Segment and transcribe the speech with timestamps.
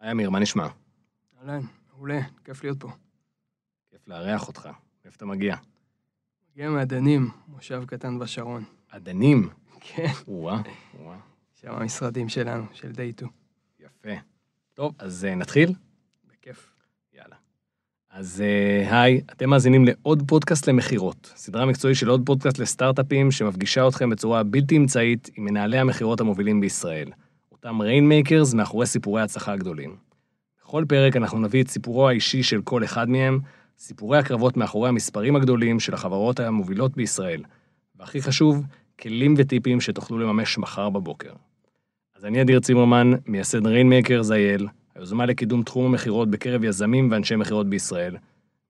[0.00, 0.66] היי אמיר, מה נשמע?
[1.40, 1.60] אהלן,
[1.92, 2.88] מעולה, כיף להיות פה.
[3.90, 4.68] כיף לארח אותך.
[5.04, 5.56] איפה אתה מגיע?
[6.52, 8.64] מגיע מעדנים, מושב קטן בשרון.
[8.90, 9.48] עדנים.
[9.80, 10.60] כן, וואה,
[11.00, 11.18] וואה.
[11.60, 13.26] שם המשרדים שלנו, של דייטו.
[13.80, 14.08] יפה.
[14.74, 15.72] טוב, אז אה, נתחיל?
[16.26, 16.72] בכיף.
[17.14, 17.36] יאללה.
[18.10, 23.88] אז אה, היי, אתם מאזינים לעוד פודקאסט למכירות, סדרה מקצועית של עוד פודקאסט לסטארט-אפים שמפגישה
[23.88, 27.12] אתכם בצורה בלתי אמצעית עם מנהלי המכירות המובילים בישראל,
[27.64, 29.96] אותם rainmakers מאחורי סיפורי ההצלחה הגדולים.
[30.62, 33.40] בכל פרק אנחנו נביא את סיפורו האישי של כל אחד מהם,
[33.78, 37.42] סיפורי הקרבות מאחורי המספרים הגדולים של החברות המובילות בישראל,
[37.96, 38.66] והכי חשוב,
[39.00, 41.32] כלים וטיפים שתוכלו לממש מחר בבוקר.
[42.16, 47.70] אז אני אדיר צימרמן, מייסד Rainmakers IL, היוזמה לקידום תחום המכירות בקרב יזמים ואנשי מכירות
[47.70, 48.16] בישראל,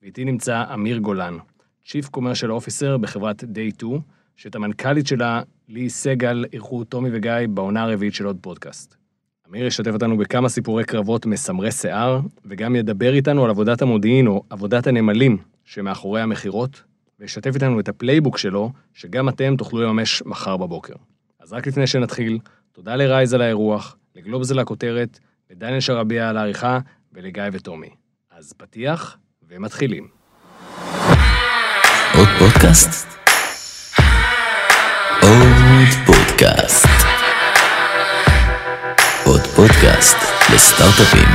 [0.02, 1.36] ואיתי נמצא אמיר גולן,
[1.84, 4.00] Chief Commercial Officer בחברת Day 2,
[4.36, 8.94] שאת המנכ"לית שלה, ליהי סגל, אירחו טומי וגיא בעונה הרביעית של עוד פודקאסט.
[9.50, 14.42] אמיר ישתף אותנו בכמה סיפורי קרבות מסמרי שיער, וגם ידבר איתנו על עבודת המודיעין או
[14.50, 16.82] עבודת הנמלים שמאחורי המכירות,
[17.20, 20.94] וישתף איתנו את ה playbook שלו, שגם אתם תוכלו לממש מחר בבוקר.
[21.40, 22.38] אז רק לפני שנתחיל,
[22.72, 25.18] תודה ל Rise על האירוח, לגלובס על הכותרת,
[25.50, 26.78] לדניאל שרביע על העריכה,
[27.12, 27.90] ולגיא וטומי.
[28.30, 29.16] אז פתיח,
[29.48, 30.08] ומתחילים.
[32.14, 33.08] עוד פודקאסט?
[35.22, 35.57] עוד
[36.06, 36.86] פודקאסט.
[39.24, 40.16] עוד פודקאסט
[40.54, 41.28] לסטארט-אפים.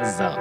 [0.00, 0.34] עזר.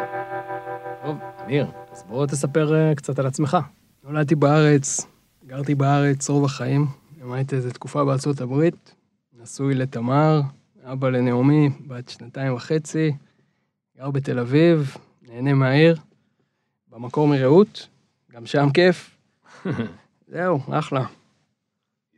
[1.03, 3.57] טוב, אמיר, אז בוא תספר אה, קצת על עצמך.
[4.03, 5.05] נולדתי בארץ,
[5.47, 8.95] גרתי בארץ רוב החיים, למדתי איזה תקופה בארצות הברית,
[9.33, 10.41] נשוי לתמר,
[10.83, 13.11] אבא לנעמי, בת שנתיים וחצי,
[13.97, 15.95] גר בתל אביב, נהנה מהעיר,
[16.87, 17.87] במקור מרעות,
[18.31, 19.17] גם שם כיף.
[20.31, 21.05] זהו, אחלה.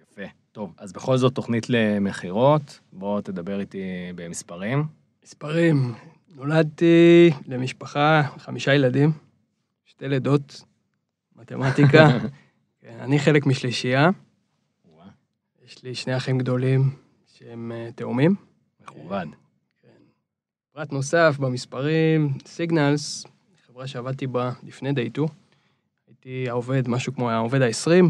[0.01, 0.21] יפה.
[0.51, 4.85] טוב, אז בכל זאת תוכנית למכירות, בוא תדבר איתי במספרים.
[5.23, 5.93] מספרים,
[6.35, 9.11] נולדתי למשפחה, חמישה ילדים,
[9.85, 10.63] שתי לידות,
[11.35, 12.07] מתמטיקה.
[12.81, 14.09] כן, אני חלק משלישייה,
[15.83, 16.89] יש לי שני אחים גדולים
[17.25, 18.35] שהם אה, תאומים.
[18.81, 19.25] מכובד.
[20.73, 23.25] פרט נוסף במספרים, סיגנלס,
[23.67, 25.27] חברה שעבדתי בה לפני דייטו.
[26.07, 28.05] הייתי העובד, משהו כמו העובד ה-20.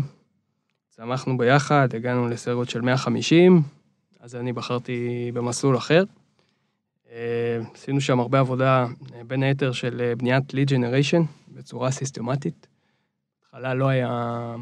[0.89, 3.61] צמחנו ביחד, הגענו לסרגות של 150,
[4.19, 6.03] אז אני בחרתי במסלול אחר.
[7.11, 12.67] אה, עשינו שם הרבה עבודה, אה, בין היתר של בניית lead generation בצורה סיסטמטית.
[13.41, 14.55] בהתחלה לא היה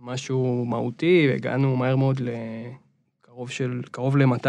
[0.00, 4.46] משהו מהותי, הגענו מהר מאוד לקרוב של, קרוב ל-200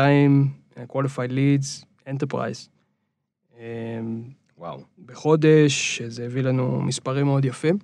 [0.89, 2.69] qualified leads enterprise.
[3.57, 3.99] אה,
[4.57, 4.79] וואו.
[5.05, 7.77] בחודש, שזה הביא לנו מספרים מאוד יפים.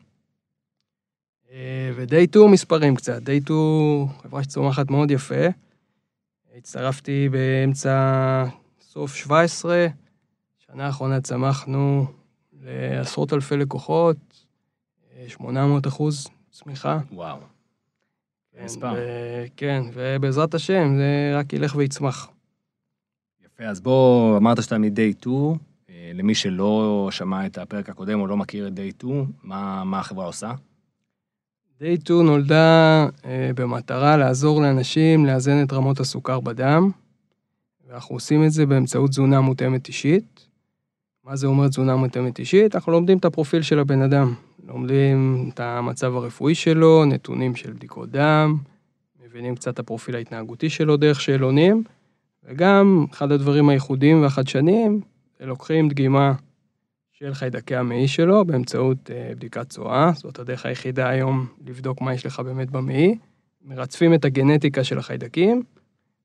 [1.51, 5.45] אה, ודי טו מספרים קצת, די טו חברה שצומחת מאוד יפה.
[6.57, 8.45] הצטרפתי באמצע
[8.81, 9.87] סוף 17,
[10.57, 12.05] שנה האחרונה צמחנו
[12.63, 14.17] לעשרות אלפי לקוחות,
[15.17, 16.99] אה, 800 אחוז צמיחה.
[17.11, 17.54] וואו.
[18.57, 18.93] כן, מספר.
[18.97, 22.29] ו- כן, ובעזרת השם זה רק ילך ויצמח.
[23.45, 25.35] יפה, אז בוא, אמרת שאתה מ-day 2,
[25.89, 29.99] אה, למי שלא שמע את הפרק הקודם או לא מכיר את day 2, מה, מה
[29.99, 30.51] החברה עושה?
[31.79, 36.91] דיי 2 נולדה אה, במטרה לעזור לאנשים לאזן את רמות הסוכר בדם,
[37.87, 40.47] ואנחנו עושים את זה באמצעות תזונה מותאמת אישית.
[41.23, 42.75] מה זה אומר תזונה מותאמת אישית?
[42.75, 44.33] אנחנו לומדים את הפרופיל של הבן אדם,
[44.67, 48.57] לומדים את המצב הרפואי שלו, נתונים של בדיקות דם,
[49.25, 51.83] מבינים קצת את הפרופיל ההתנהגותי שלו דרך שאלונים,
[52.43, 55.01] וגם אחד הדברים הייחודיים והחדשניים,
[55.39, 56.33] לוקחים דגימה
[57.11, 62.25] של חיידקי המעי שלו באמצעות אה, בדיקת צואה, זאת הדרך היחידה היום לבדוק מה יש
[62.25, 63.17] לך באמת במעי.
[63.61, 65.63] מרצפים את הגנטיקה של החיידקים.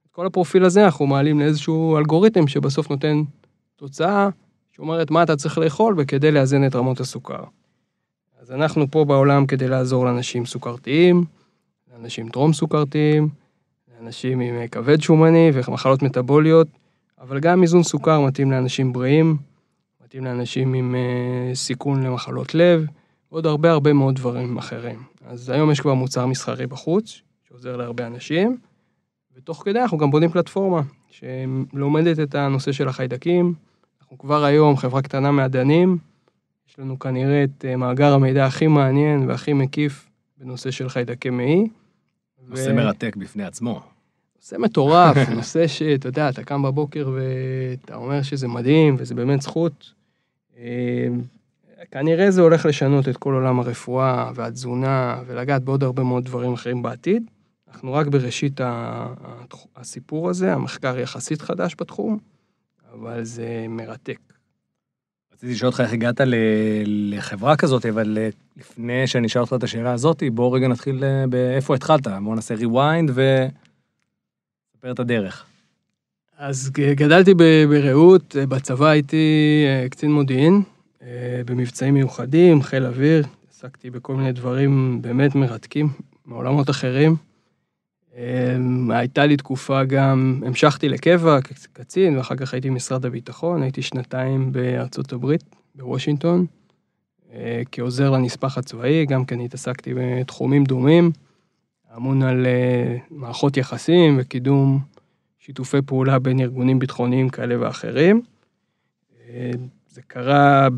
[0.06, 3.23] את כל הפרופיל הזה אנחנו מעלים לאיזשהו אלגוריתם שבסוף נותן
[3.77, 4.29] תוצאה
[4.73, 7.44] שאומרת מה אתה צריך לאכול וכדי לאזן את רמות הסוכר.
[8.50, 11.25] אז אנחנו פה בעולם כדי לעזור לאנשים סוכרתיים,
[11.93, 13.29] לאנשים טרום סוכרתיים,
[13.94, 16.69] לאנשים עם אה, כבד שומני ומחלות מטבוליות,
[17.20, 19.37] אבל גם איזון סוכר מתאים לאנשים בריאים.
[20.05, 22.87] מתאים לאנשים עם אה, סיכון למחלות לב,
[23.32, 25.02] ועוד הרבה הרבה מאוד דברים אחרים.
[25.26, 28.56] אז היום יש כבר מוצר מסחרי בחוץ, שעוזר להרבה אנשים,
[29.37, 33.55] ותוך כדי אנחנו גם בונים פלטפורמה שלומדת את הנושא של החיידקים.
[34.00, 35.99] אנחנו כבר היום חברה קטנה מעדנים,
[36.70, 41.69] יש לנו כנראה את אה, מאגר המידע הכי מעניין והכי מקיף בנושא של חיידקי מעי.
[42.49, 43.81] נושא מרתק בפני עצמו.
[44.37, 49.93] נושא מטורף, נושא שאתה יודע, אתה קם בבוקר ואתה אומר שזה מדהים וזה באמת זכות.
[50.58, 51.08] אה,
[51.90, 56.82] כנראה זה הולך לשנות את כל עולם הרפואה והתזונה ולגעת בעוד הרבה מאוד דברים אחרים
[56.82, 57.31] בעתיד.
[57.69, 58.61] אנחנו רק בראשית
[59.76, 62.19] הסיפור הזה, המחקר יחסית חדש בתחום,
[62.93, 64.30] אבל זה מרתק.
[65.40, 66.20] רציתי לשאול אותך איך הגעת
[66.87, 71.26] לחברה כזאת, אבל אה, לפני שאני אשאל אותך את השאלה הזאת, בואו רגע נתחיל אה,
[71.26, 72.06] באיפה התחלת.
[72.06, 75.44] בואו נעשה rewind וספר את הדרך.
[76.38, 77.34] אז גדלתי
[77.69, 80.62] ברעות, אה, בצבא הייתי קצין מודיעין,
[81.46, 85.88] במבצעים מיוחדים, חיל אוויר, עסקתי בכל מיני דברים באמת מרתקים,
[86.26, 87.16] מעולמות אחרים.
[88.20, 88.56] אה,
[88.99, 95.12] הייתה לי תקופה גם, המשכתי לקבע כקצין, ואחר כך הייתי במשרד הביטחון, הייתי שנתיים בארצות
[95.12, 95.44] הברית,
[95.75, 96.46] בוושינגטון,
[97.32, 101.11] אה, כעוזר לנספח הצבאי, גם כן התעסקתי בתחומים דומים,
[101.96, 104.81] אמון על אה, מערכות יחסים וקידום
[105.38, 108.23] שיתופי פעולה בין ארגונים ביטחוניים כאלה ואחרים.
[109.28, 109.50] אה,
[109.88, 110.69] זה קרה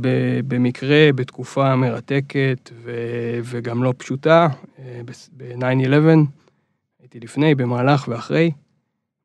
[0.48, 2.70] במקרה, בתקופה מרתקת
[3.44, 4.48] וגם לא פשוטה,
[4.78, 5.00] אה,
[5.36, 6.41] ב-9-11,
[7.12, 8.50] הייתי לפני, במהלך ואחרי,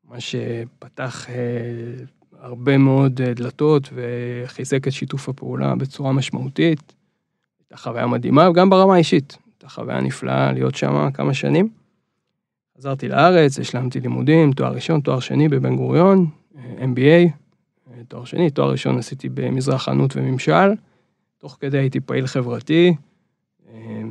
[0.04, 1.34] מה שפתח אה,
[2.40, 6.94] הרבה מאוד אה, דלתות וחיזק את שיתוף הפעולה בצורה משמעותית.
[7.60, 9.38] הייתה חוויה מדהימה, וגם ברמה האישית.
[9.46, 11.68] הייתה חוויה נפלאה להיות שם כמה שנים.
[12.78, 16.26] חזרתי לארץ, השלמתי לימודים, תואר ראשון, תואר שני בבן גוריון,
[16.56, 17.30] אה, MBA,
[18.08, 20.72] תואר שני, תואר ראשון עשיתי במזרח חנות וממשל,
[21.38, 22.94] תוך כדי הייתי פעיל חברתי,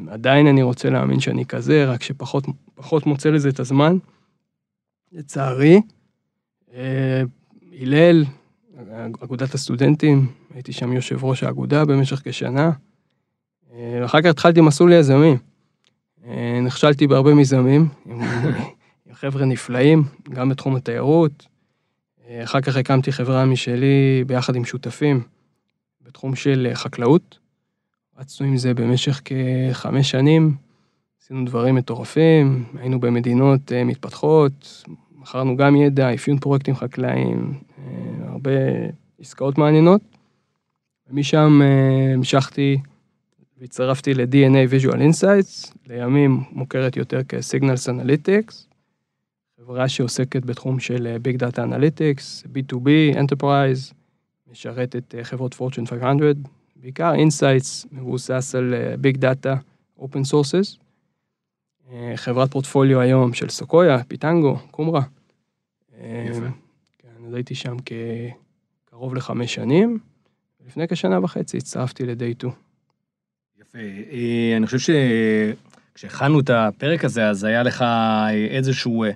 [0.07, 2.45] עדיין אני רוצה להאמין שאני כזה, רק שפחות
[2.77, 3.97] פחות מוצא לזה את הזמן,
[5.11, 5.81] לצערי.
[6.73, 7.21] אה,
[7.81, 8.25] הלל,
[9.23, 12.71] אגודת הסטודנטים, הייתי שם יושב ראש האגודה במשך כשנה.
[13.73, 15.37] אה, ואחר כך התחלתי מסלול יזמים.
[16.25, 18.21] אה, נכשלתי בהרבה מיזמים, עם
[19.21, 21.47] חבר'ה נפלאים, גם בתחום התיירות.
[22.43, 25.21] אחר כך הקמתי חברה משלי ביחד עם שותפים
[26.01, 27.39] בתחום של חקלאות.
[28.17, 30.66] רצנו עם זה במשך כחמש שנים,
[31.27, 34.83] עשינו דברים מטורפים, היינו במדינות אה, מתפתחות,
[35.15, 38.51] מכרנו גם ידע, אפיון פרויקטים חקלאיים, אה, הרבה
[39.19, 40.01] עסקאות מעניינות.
[41.09, 42.77] ומשם אה, המשכתי
[43.57, 48.53] והצטרפתי ל-DNA Visual Insights, לימים מוכרת יותר כ-Signals Analytics,
[49.57, 53.93] חברה שעוסקת בתחום של Big Data Analytics, B2B, Enterprise,
[54.51, 56.37] משרתת חברות Fortune 500,
[56.75, 59.55] בעיקר Insights, מבוסס על Big Data,
[59.99, 60.86] Open Sources.
[61.91, 65.01] אה, חברת פורטפוליו היום של סוקויה, פיטנגו, קומרה.
[65.99, 66.47] אה, יפה.
[66.97, 67.75] כן, אז הייתי שם
[68.89, 69.99] כקרוב לחמש שנים.
[70.67, 72.53] לפני כשנה וחצי הצטרפתי ל-Day 2.
[73.61, 73.77] יפה.
[74.11, 74.93] אה, אני חושב
[75.93, 77.85] שכשהכנו את הפרק הזה, אז היה לך
[78.49, 79.11] איזשהו אה,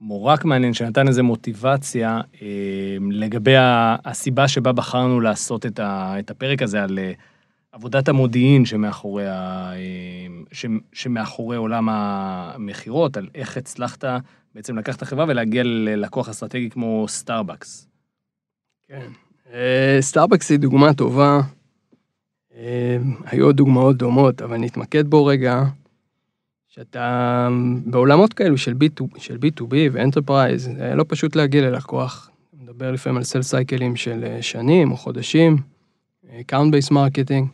[0.00, 3.54] מורק מעניין שנתן איזו מוטיבציה אה, לגבי
[4.04, 7.12] הסיבה שבה בחרנו לעשות את הפרק הזה על אה,
[7.72, 14.04] עבודת המודיעין שמאחורי, ה- אה, ש- שמאחורי עולם המכירות, על איך הצלחת
[14.54, 17.88] בעצם לקחת את החברה ולהגיע ללקוח אסטרטגי כמו סטארבקס.
[18.88, 19.08] כן.
[19.52, 21.40] אה, סטארבקס היא דוגמה טובה.
[22.56, 25.62] אה, היו עוד דוגמאות דומות, אבל נתמקד בו רגע,
[26.68, 27.48] שאתה
[27.86, 32.30] בעולמות כאלו של, B2, של B2B ו enterprise, לא פשוט להגיע ללקוח.
[32.60, 35.56] מדבר לפעמים על sales cycle ים של אה, שנים או חודשים,
[36.46, 37.48] account based marketing.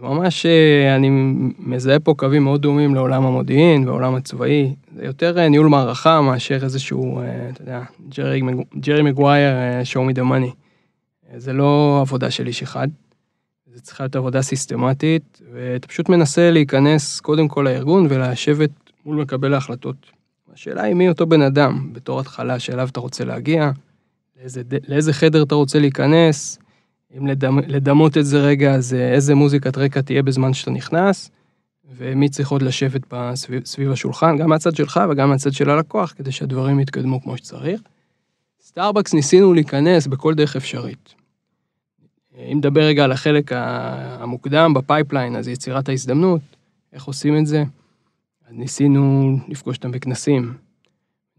[0.00, 1.10] ממש, אה, אני
[1.58, 4.74] מזהה פה קווים מאוד דומים לעולם המודיעין ועולם הצבאי.
[4.96, 9.52] זה יותר אה, ניהול מערכה מאשר איזשהו, אה, אתה יודע, ג'רי מג- ג'רי מגווייר,
[9.92, 10.54] show me the money.
[11.36, 12.88] זה לא עבודה של איש אחד.
[13.66, 18.70] זה צריכה להיות עבודה סיסטמטית, ואתה פשוט מנסה להיכנס קודם כל לארגון ולשבת
[19.06, 19.96] מול מקבל ההחלטות.
[20.54, 23.70] השאלה היא מי אותו בן אדם, בתור התחלה שאליו אתה רוצה להגיע,
[24.40, 26.58] לאיזה, לאיזה חדר אתה רוצה להיכנס,
[27.16, 31.30] אם לדמ, לדמות את זה רגע, אז אה, איזה מוזיקת רקע תהיה בזמן שאתה נכנס,
[31.96, 36.32] ומי צריך עוד לשבת בסביב, סביב השולחן, גם מהצד שלך וגם מהצד של הלקוח, כדי
[36.32, 37.80] שהדברים יתקדמו כמו שצריך.
[38.60, 41.14] סטארבקס ניסינו להיכנס בכל דרך אפשרית.
[42.38, 46.40] אם נדבר רגע על החלק המוקדם ב pipeline, אז יצירת ההזדמנות,
[46.92, 47.64] איך עושים את זה?
[48.48, 50.54] אז ניסינו לפגוש אותם בכנסים,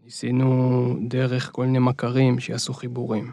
[0.04, 3.30] ניסינו דרך כל מיני מכרים שיעשו חיבורים,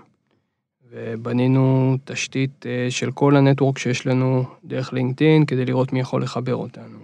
[0.91, 6.55] ובנינו תשתית אה, של כל הנטוורק שיש לנו דרך לינקדאין כדי לראות מי יכול לחבר
[6.55, 6.99] אותנו.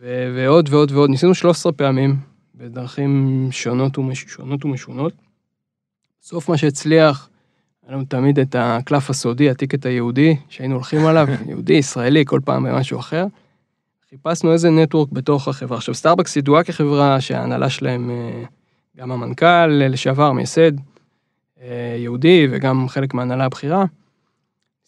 [0.00, 2.16] ו- ועוד ועוד ועוד, ניסינו 13 פעמים
[2.54, 4.24] בדרכים שונות, ומש...
[4.28, 5.12] שונות ומשונות.
[6.22, 7.28] בסוף מה שהצליח,
[7.86, 12.64] היה לנו תמיד את הקלף הסודי, הטיקט היהודי, שהיינו הולכים עליו, יהודי, ישראלי, כל פעם
[12.64, 13.26] במשהו אחר.
[14.10, 15.78] חיפשנו איזה network בתוך החברה.
[15.78, 18.42] עכשיו, סטארבקס ידועה כחברה שההנהלה שלהם אה,
[18.96, 20.72] גם המנכ"ל לשעבר, מייסד,
[21.98, 23.84] יהודי וגם חלק מהנהלה הבכירה.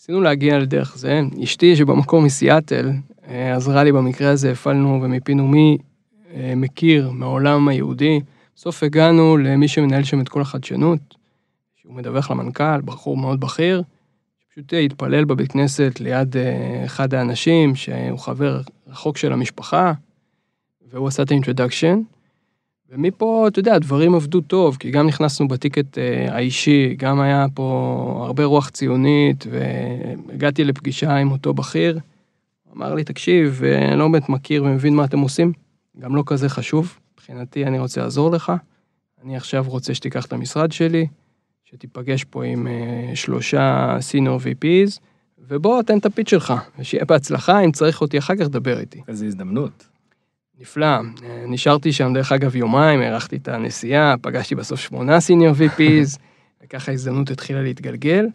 [0.00, 1.20] ניסינו להגיע לדרך זה.
[1.44, 2.90] אשתי, שבמקור מסיאטל,
[3.28, 5.78] אה, עזרה לי במקרה הזה, הפעלנו ומיפינו מי
[6.34, 8.20] אה, מכיר מהעולם היהודי.
[8.56, 11.14] בסוף הגענו למי שמנהל שם את כל החדשנות,
[11.76, 13.82] שהוא מדווח למנכ"ל, בחור מאוד בכיר,
[14.50, 19.92] פשוט התפלל בבית כנסת ליד אה, אחד האנשים, שהוא חבר רחוק של המשפחה,
[20.92, 22.00] והוא עשה את האינטרדקשן.
[22.90, 28.22] ומפה, אתה יודע, הדברים עבדו טוב, כי גם נכנסנו בטיקט אה, האישי, גם היה פה
[28.26, 31.98] הרבה רוח ציונית, והגעתי לפגישה עם אותו בכיר.
[32.76, 35.52] אמר לי, תקשיב, אני לא באמת מכיר ומבין מה אתם עושים,
[35.98, 36.98] גם לא כזה חשוב.
[37.14, 38.52] מבחינתי, אני רוצה לעזור לך.
[39.24, 41.06] אני עכשיו רוצה שתיקח את המשרד שלי,
[41.64, 45.00] שתיפגש פה עם uh, שלושה senior VPs,
[45.38, 49.00] ובוא, תן את הפיץ שלך, ושיהיה בהצלחה, אם צריך אותי אחר כך, דבר איתי.
[49.08, 49.89] איזו הזדמנות.
[50.60, 50.86] נפלא.
[50.86, 56.18] אה, נשארתי שם, דרך אגב, יומיים, הארכתי את הנסיעה, פגשתי בסוף שמונה senior VPs,
[56.62, 58.26] וככה ההזדמנות התחילה להתגלגל.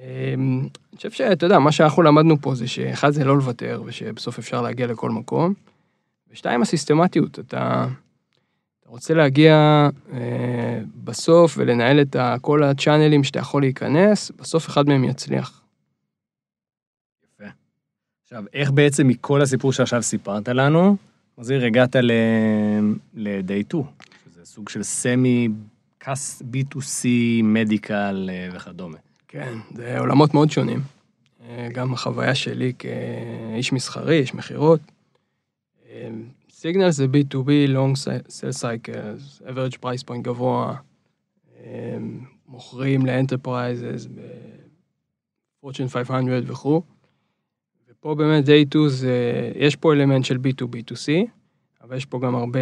[0.00, 4.38] אה, אני חושב שאתה יודע, מה שאנחנו למדנו פה זה שאחד זה לא לוותר, ושבסוף
[4.38, 5.54] אפשר להגיע לכל מקום.
[6.32, 7.86] ושתיים, הסיסטמטיות, אתה...
[8.92, 9.54] רוצה להגיע
[10.12, 15.62] אה, בסוף ולנהל את כל הצ'אנלים שאתה יכול להיכנס, בסוף אחד מהם יצליח.
[17.24, 17.50] יפה.
[18.22, 20.96] עכשיו, איך בעצם מכל הסיפור שעכשיו סיפרת לנו,
[21.38, 21.96] מזהיר, הגעת
[23.14, 23.84] ל-day 2,
[24.24, 25.48] שזה סוג של סמי,
[25.98, 27.06] קאס B2C,
[27.42, 28.98] מדיקל אה, וכדומה.
[29.28, 30.80] כן, זה עולמות מאוד שונים.
[31.48, 34.80] אה, גם החוויה שלי כאיש מסחרי, איש מכירות.
[35.90, 36.08] אה,
[36.50, 37.96] סיגנל זה B2B, Long
[38.28, 40.76] Sales Cycles, average price point גבוה,
[42.48, 46.82] מוכרים ל enterprises, ב-Fortune 500 וכו'.
[48.02, 49.12] ופה באמת Day 2 זה,
[49.56, 51.28] יש פה אלמנט של B2B2C,
[51.82, 52.60] אבל יש פה גם הרבה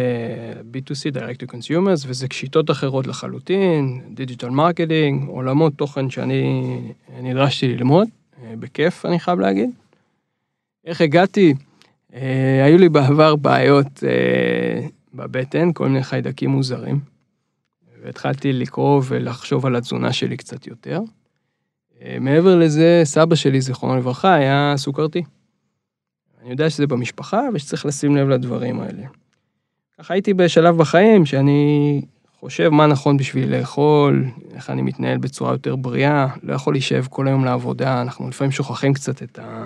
[0.73, 6.77] B2C, Direct to Consumers, וזה שיטות אחרות לחלוטין, Digital Marketing, עולמות תוכן שאני
[7.21, 8.07] נדרשתי ללמוד,
[8.43, 9.69] אה, בכיף אני חייב להגיד.
[10.85, 11.53] איך הגעתי?
[12.13, 16.99] אה, היו לי בעבר בעיות אה, בבטן, כל מיני חיידקים מוזרים,
[18.03, 20.99] והתחלתי לקרוא ולחשוב על התזונה שלי קצת יותר.
[22.05, 25.23] אה, מעבר לזה, סבא שלי, זיכרונו לברכה, היה סוכרתי.
[26.41, 29.03] אני יודע שזה במשפחה ושצריך לשים לב לדברים האלה.
[29.99, 32.01] ככה הייתי בשלב בחיים שאני
[32.39, 37.27] חושב מה נכון בשביל לאכול, איך אני מתנהל בצורה יותר בריאה, לא יכול להישב כל
[37.27, 39.65] היום לעבודה, אנחנו לפעמים שוכחים קצת את, ה,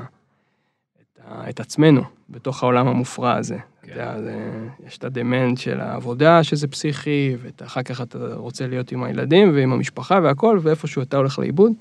[1.01, 3.57] את, ה, את עצמנו בתוך העולם המופרע הזה.
[3.57, 3.91] כן.
[3.91, 8.91] אתה יודע, זה, יש את הדמנט של העבודה שזה פסיכי, ואחר כך אתה רוצה להיות
[8.91, 11.71] עם הילדים ועם המשפחה והכל, ואיפשהו אתה הולך לאיבוד.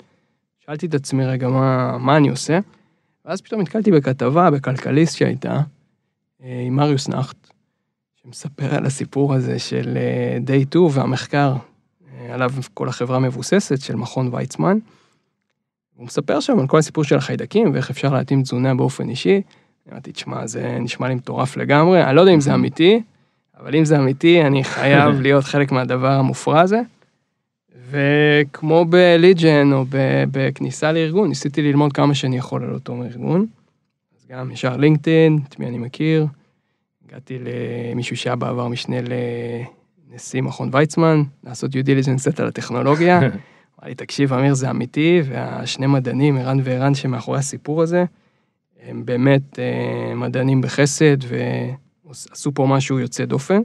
[0.65, 2.59] שאלתי את עצמי רגע מה, מה אני עושה,
[3.25, 5.61] ואז פתאום נתקלתי בכתבה בכלכליסט שהייתה,
[6.43, 7.35] אה, עם מריוס נחט,
[8.15, 14.29] שמספר על הסיפור הזה של אה, 2 והמחקר אה, עליו כל החברה מבוססת, של מכון
[14.31, 14.77] ויצמן.
[15.95, 19.41] הוא מספר שם על כל הסיפור של החיידקים ואיך אפשר להתאים תזונה באופן אישי.
[19.91, 23.01] אמרתי, תשמע, זה נשמע לי מטורף לגמרי, אני לא יודע אם זה אמיתי,
[23.59, 26.81] אבל אם זה אמיתי, אני חייב להיות חלק מהדבר המופרע הזה.
[27.95, 29.85] וכמו בליג'ן או
[30.31, 33.45] בכניסה לארגון, ניסיתי ללמוד כמה שאני יכול על אותו ארגון.
[34.19, 36.27] אז גם ישר לינקדאין, את מי אני מכיר.
[37.07, 38.97] הגעתי למישהו שהיה בעבר משנה
[40.11, 43.19] לנשיא מכון ויצמן, לעשות due diligence קצת על הטכנולוגיה.
[43.79, 48.05] אמר לי, תקשיב, אמיר, זה אמיתי, והשני מדענים, ערן וערן, שמאחורי הסיפור הזה,
[48.87, 53.61] הם באמת אה, מדענים בחסד, ועשו פה משהו יוצא דופן.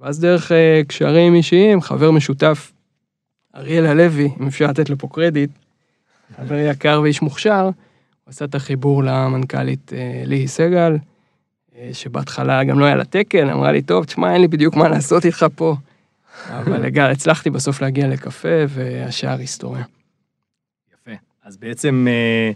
[0.00, 2.72] ואז דרך אה, קשרים אישיים, חבר משותף
[3.56, 5.50] אריאל הלוי, אם אפשר לתת לו פה קרדיט,
[6.36, 7.72] חבר יקר ואיש מוכשר, הוא
[8.26, 10.96] עשה את החיבור למנכ"לית אה, ליהי סגל,
[11.78, 14.88] אה, שבהתחלה גם לא היה לה תקן, אמרה לי, טוב, תשמע, אין לי בדיוק מה
[14.88, 15.76] לעשות איתך פה.
[16.58, 19.84] אבל הגע, הצלחתי בסוף להגיע לקפה, והשאר היסטוריה.
[20.94, 21.16] יפה.
[21.44, 22.50] אז בעצם אה,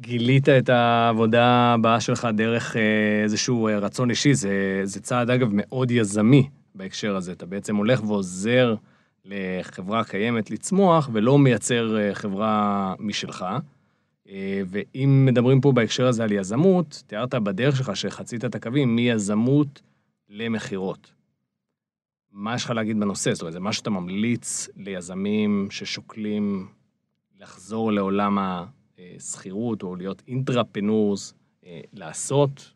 [0.00, 2.76] גילית את העבודה הבאה שלך דרך
[3.24, 7.32] איזשהו רצון אישי, זה, זה צעד, אגב, מאוד יזמי בהקשר הזה.
[7.32, 8.74] אתה בעצם הולך ועוזר
[9.24, 13.44] לחברה קיימת לצמוח, ולא מייצר אה, חברה משלך.
[14.28, 19.82] אה, ואם מדברים פה בהקשר הזה על יזמות, תיארת בדרך שלך שחצית את הקווים מיזמות
[20.28, 21.12] למכירות.
[22.32, 23.32] מה יש לך להגיד בנושא?
[23.32, 26.68] זאת אומרת, זה מה שאתה ממליץ ליזמים ששוקלים
[27.40, 28.38] לחזור לעולם
[28.98, 31.34] השכירות או להיות אינטרפנורס,
[31.66, 32.73] אה, לעשות?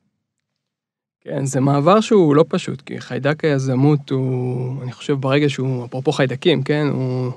[1.21, 6.13] כן, זה מעבר שהוא לא פשוט, כי חיידק היזמות הוא, אני חושב ברגע שהוא, אפרופו
[6.13, 7.33] חיידקים, כן, הוא,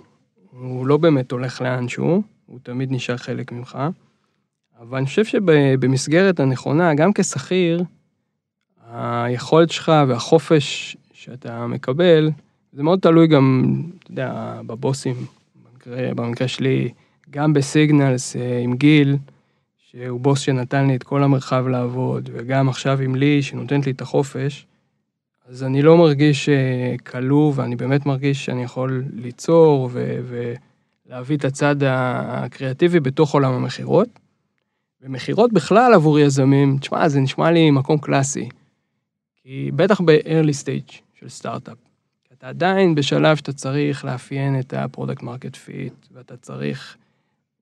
[0.52, 3.78] הוא לא באמת הולך לאנשהו, הוא תמיד נשאר חלק ממך.
[4.80, 7.84] אבל אני חושב שבמסגרת הנכונה, גם כשכיר,
[8.94, 12.32] היכולת שלך והחופש שאתה מקבל,
[12.74, 15.16] זה מאוד תלוי גם, אתה יודע, בבוסים,
[15.56, 16.90] במקרה, במקרה שלי,
[17.30, 19.18] גם בסיגנלס אה, עם גיל,
[19.92, 24.02] שהוא בוס שנתן לי את כל המרחב לעבוד, וגם עכשיו עם לי, שנותנת לי את
[24.02, 24.66] החופש,
[25.48, 30.48] אז אני לא מרגיש אה, כלוא, ואני באמת מרגיש שאני יכול ליצור ו-
[31.08, 34.10] ולהביא את הצד הקריאטיבי בתוך עולם המכירות.
[35.02, 38.50] ומכירות בכלל עבור יזמים, תשמע, זה נשמע לי מקום קלאסי.
[39.44, 41.78] כי בטח ב-early stage של סטארט-אפ.
[42.34, 46.98] אתה עדיין בשלב שאתה צריך לאפיין את ה-product market fit, ואתה צריך,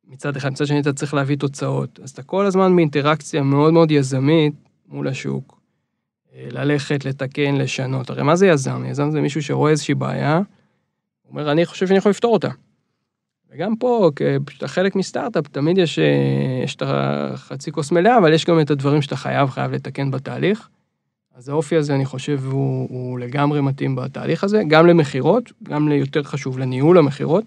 [0.10, 2.00] מצד אחד, מצד שני אתה צריך להביא תוצאות.
[2.04, 4.54] אז אתה כל הזמן באינטראקציה מאוד מאוד יזמית
[4.88, 5.60] מול השוק.
[6.36, 8.10] אה, ללכת, לתקן, לשנות.
[8.10, 8.86] הרי מה זה יזם?
[8.86, 10.42] יזם זה מישהו שרואה איזושהי בעיה,
[11.30, 12.50] אומר, אני חושב שאני יכול לפתור אותה.
[13.52, 14.12] וגם פה,
[14.46, 18.72] כשאתה חלק מסטארט-אפ, תמיד יש, אה, יש את החצי כוס מלאה, אבל יש גם את
[18.72, 20.70] הדברים שאתה חייב, חייב לתקן בתהליך.
[21.36, 26.24] אז האופי הזה, אני חושב, הוא, הוא לגמרי מתאים בתהליך הזה, גם למכירות, גם ליותר
[26.24, 27.44] חשוב, לניהול המכירות,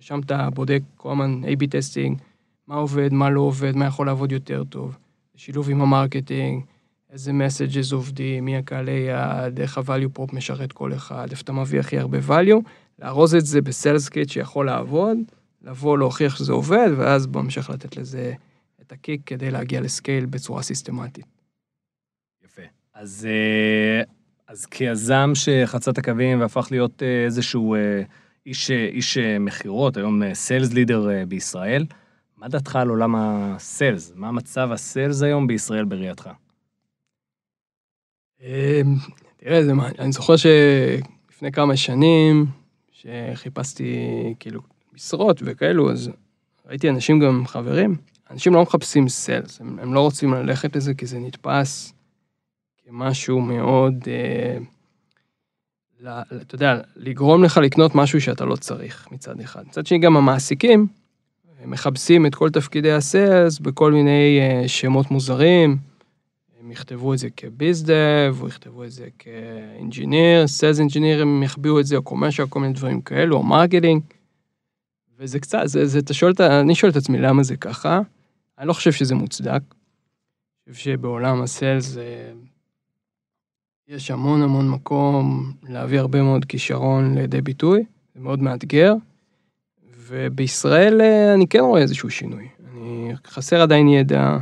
[0.00, 2.18] ששם אתה בודק כל הזמן A-B testing,
[2.66, 4.98] מה עובד, מה לא עובד, מה יכול לעבוד יותר טוב,
[5.34, 6.64] שילוב עם ה marketing,
[7.10, 11.80] איזה messages עובדים, מי הקהלי יעד, איך ה-value prop משרת כל אחד, איפה אתה מביא
[11.80, 15.18] הכי הרבה value, לארוז את זה ב sales kit שיכול לעבוד,
[15.62, 18.34] לבוא, להוכיח שזה עובד, ואז בהמשך לתת לזה
[18.80, 21.26] את ה kick כדי להגיע ל scale בצורה סיסטמטית.
[22.44, 22.62] יפה.
[22.94, 24.02] אז, אה,
[24.48, 28.02] אז כיזם שחצה את הקווים והפך להיות אה, איזשהו אה,
[28.46, 31.86] איש, איש מכירות, היום סיילס לידר בישראל,
[32.36, 34.12] מה דעתך על עולם הסיילס?
[34.14, 36.30] מה מצב הסיילס היום בישראל בראייתך?
[39.36, 42.46] תראה, זה מה, אני זוכר שלפני כמה שנים,
[42.92, 43.94] שחיפשתי
[44.40, 44.60] כאילו
[44.94, 46.10] משרות וכאלו, אז
[46.66, 47.96] ראיתי אנשים גם חברים,
[48.30, 51.92] אנשים לא מחפשים סיילס, הם, הם לא רוצים ללכת לזה כי זה נתפס
[52.86, 54.58] כמשהו מאוד, אה,
[56.02, 59.64] אתה יודע, לגרום לך לקנות משהו שאתה לא צריך מצד אחד.
[59.66, 60.86] מצד שני, גם המעסיקים
[61.66, 65.76] מכבסים את כל תפקידי ה sales בכל מיני אה, שמות מוזרים.
[66.60, 71.42] הם יכתבו את זה כ bizdev, או יכתבו את זה כ engineer, sales engineer, הם
[71.42, 74.02] יחביאו את זה, או commercial, כל מיני דברים כאלו, או marketing.
[75.18, 78.00] וזה קצת, זה, זה, אתה שואל, אני שואל את עצמי למה זה ככה.
[78.58, 79.60] אני לא חושב שזה מוצדק.
[80.66, 81.96] אני חושב שבעולם ה sales
[83.88, 88.94] יש המון המון מקום להביא הרבה מאוד כישרון לידי ביטוי, זה מאוד מאתגר.
[89.96, 92.48] ובישראל אה, אני כן רואה איזשהו שינוי.
[92.72, 94.38] אני חסר עדיין ידע,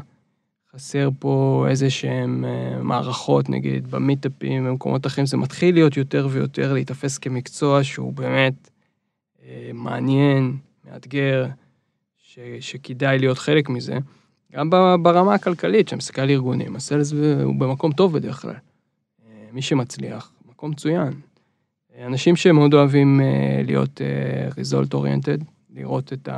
[0.74, 6.72] חסר פה איזה שהם אה, מערכות, נגיד, במיטאפים, במקומות אחרים, זה מתחיל להיות יותר ויותר
[6.72, 8.70] להיתפס כמקצוע שהוא באמת
[9.44, 10.56] אה, מעניין,
[10.90, 11.46] מאתגר,
[12.16, 13.98] ש, שכדאי להיות חלק מזה.
[14.52, 14.70] גם
[15.02, 17.12] ברמה הכלכלית, כשאני מסתכל על ארגונים, הסיילס
[17.44, 18.54] הוא במקום טוב בדרך כלל.
[19.56, 21.12] אה, מי שמצליח, מקום מצוין.
[22.06, 23.20] אנשים שמאוד אוהבים
[23.64, 24.00] להיות
[24.50, 26.28] result oriented, לראות את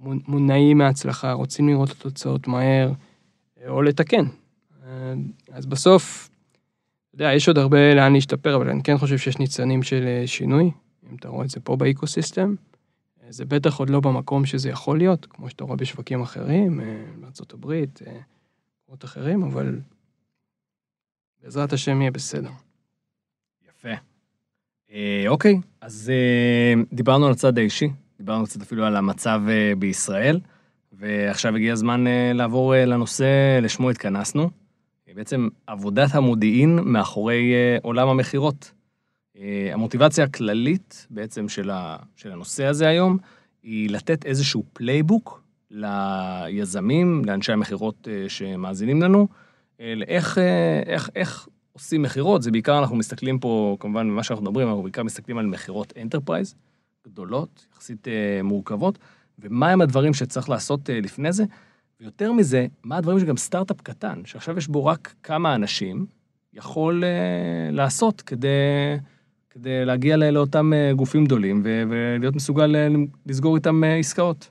[0.00, 2.92] המונעים מההצלחה, רוצים לראות את התוצאות מהר,
[3.68, 4.24] או לתקן.
[5.52, 6.30] אז בסוף,
[7.14, 10.26] אתה יודע, יש עוד הרבה לאן להשתפר, אבל אני כן חושב שיש ניצנים של אה,
[10.26, 10.70] שינוי,
[11.10, 12.54] אם אתה רואה את זה פה באקוסיסטם.
[13.28, 17.70] זה בטח עוד לא במקום שזה יכול להיות, כמו שאתה רואה בשווקים אחרים, אה, בארה"ב,
[17.72, 17.84] אה,
[18.84, 19.78] במקומות אחרים, אבל
[21.44, 22.50] בעזרת השם יהיה בסדר.
[23.68, 23.88] יפה.
[25.28, 26.12] אוקיי, אז
[26.92, 29.42] דיברנו על הצד האישי, דיברנו קצת אפילו על המצב
[29.78, 30.40] בישראל.
[30.98, 34.50] ועכשיו הגיע הזמן אה, לעבור אה, לנושא לשמו התכנסנו.
[35.14, 38.72] בעצם עבודת המודיעין מאחורי אה, עולם המכירות.
[39.72, 43.18] המוטיבציה הכללית בעצם של, ה, של הנושא הזה היום,
[43.62, 49.28] היא לתת איזשהו playbook ליזמים, לאנשי המכירות שמאזינים לנו,
[49.80, 50.38] לאיך
[50.86, 52.42] איך, איך עושים מכירות.
[52.42, 56.54] זה בעיקר, אנחנו מסתכלים פה, כמובן, במה שאנחנו מדברים, אנחנו בעיקר מסתכלים על מכירות enterprise,
[57.06, 58.08] גדולות, יחסית
[58.44, 58.98] מורכבות.
[59.38, 61.44] ומה הם הדברים שצריך לעשות אה, לפני זה,
[62.00, 66.06] ויותר מזה, מה הדברים שגם סטארט-אפ קטן, שעכשיו יש בו רק כמה אנשים,
[66.52, 68.48] יכול אה, לעשות כדי,
[69.50, 72.74] כדי להגיע לאותם אה, גופים גדולים ו- ולהיות מסוגל
[73.26, 74.50] לסגור איתם אה, עסקאות.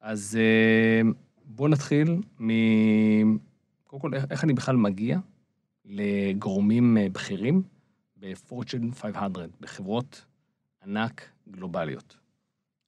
[0.00, 0.38] אז
[1.04, 1.06] אה,
[1.44, 2.16] בואו נתחיל.
[3.88, 5.18] קודם כל, איך, אני בכלל מגיע
[5.84, 7.62] לגורמים אה, בכירים
[8.16, 10.24] ב-Fortune 500, בחברות
[10.84, 12.16] ענק גלובליות.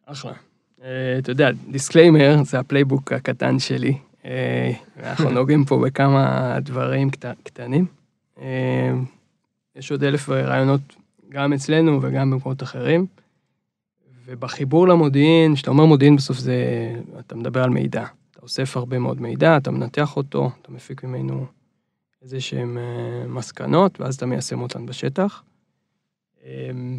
[0.07, 0.33] אחלה.
[0.83, 3.99] אה, אתה יודע, דיסקליימר זה ה playbook הקטן שלי.
[4.25, 7.11] אה, אנחנו נוגעים פה בכמה דברים
[7.43, 7.87] קטנים.
[8.41, 8.93] אה,
[9.77, 10.81] יש עוד אלף רעיונות
[11.29, 13.07] גם אצלנו וגם במקומות אחרים.
[14.25, 16.57] ובחיבור למודיעין, כשאתה אומר מודיעין בסוף זה,
[17.19, 18.05] אתה מדבר על מידע.
[18.40, 21.46] אתה אוסף הרבה מאוד מידע, אתה מנתח אותו, אתה מפיק ממנו
[22.22, 22.76] איזה שהן
[23.29, 25.42] מסקנות, ואז אתה מיישם אותן בשטח.
[26.44, 26.98] אמ,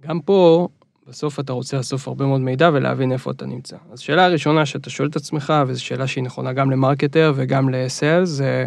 [0.00, 0.68] גם פה,
[1.06, 3.76] בסוף אתה רוצה לאסוף הרבה מאוד מידע ולהבין איפה אתה נמצא.
[3.90, 8.28] אז שאלה הראשונה שאתה שואל את עצמך, וזו שאלה שהיא נכונה גם למרקטר וגם לסיילס,
[8.28, 8.66] זה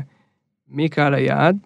[0.68, 1.58] מי קהל היעד,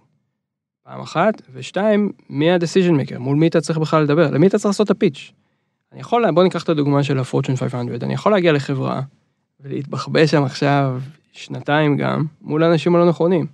[0.84, 4.66] פעם אחת, ושתיים, מי ה-decision maker, מול מי אתה צריך בכלל לדבר, למי אתה צריך
[4.66, 5.32] לעשות את הפיץ'.
[5.92, 9.02] אני יכול, בוא ניקח את הדוגמה של ה-Fortune 500, אני יכול להגיע לחברה
[9.60, 13.46] ולהתבחבש שם עכשיו שנתיים גם, מול האנשים הלא נכונים.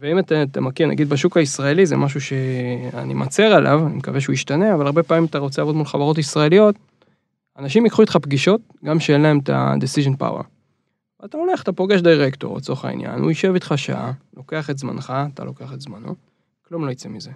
[0.00, 4.32] ואם אתה, אתה מכיר, נגיד בשוק הישראלי זה משהו שאני מצר עליו, אני מקווה שהוא
[4.32, 6.76] ישתנה, אבל הרבה פעמים אתה רוצה לעבוד מול חברות ישראליות,
[7.58, 10.42] אנשים ייקחו איתך פגישות, גם שאין להם את ה-decision power.
[11.24, 15.44] אתה הולך, אתה פוגש דירקטור, לצורך העניין, הוא יישב איתך שעה, לוקח את זמנך, אתה
[15.44, 16.14] לוקח את זמנו,
[16.68, 17.30] כלום לא יצא מזה.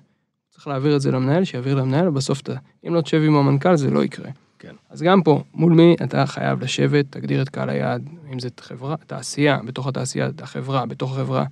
[0.51, 2.55] צריך להעביר את זה למנהל, שיעביר למנהל, ובסוף אתה,
[2.89, 4.31] אם לא תשב עם המנכ"ל זה לא יקרה.
[4.63, 4.75] כן.
[4.91, 8.97] אז גם פה, מול מי אתה חייב לשבת, תגדיר את קהל היעד, אם זה חברה,
[8.97, 11.45] תעשייה, בתוך התעשייה, החברה, בתוך החברה,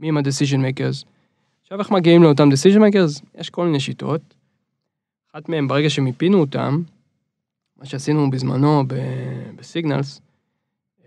[0.00, 1.04] מי הם ה-decision makers.
[1.62, 3.22] עכשיו איך מגיעים לאותם decision makers?
[3.34, 4.20] יש כל מיני שיטות.
[5.32, 6.82] אחת מהן, ברגע שמיפינו אותם,
[7.76, 8.84] מה שעשינו בזמנו
[9.56, 10.20] בסיגנלס,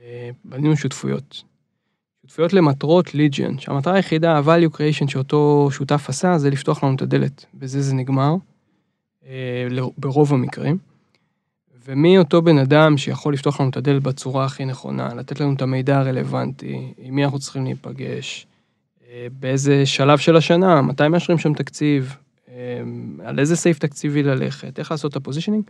[0.02, 1.44] אה, בנינו שותפויות.
[2.22, 7.46] שותפויות למטרות ליג'ן, שהמטרה היחידה, ה-value creation שאותו שותף עשה, זה לפתוח לנו את הדלת.
[7.54, 8.36] בזה זה נגמר,
[9.26, 10.91] אה, ברוב המקרים.
[11.92, 15.62] ומי אותו בן אדם שיכול לפתוח לנו את הדלת בצורה הכי נכונה, לתת לנו את
[15.62, 18.48] המידע הרלוונטי, עם מי אנחנו צריכים להיפגש,
[19.08, 22.16] אה, באיזה שלב של השנה, מתי מאשרים שם תקציב,
[23.24, 25.64] על איזה סעיף תקציבי ללכת, איך לעשות את הפוזישנינג,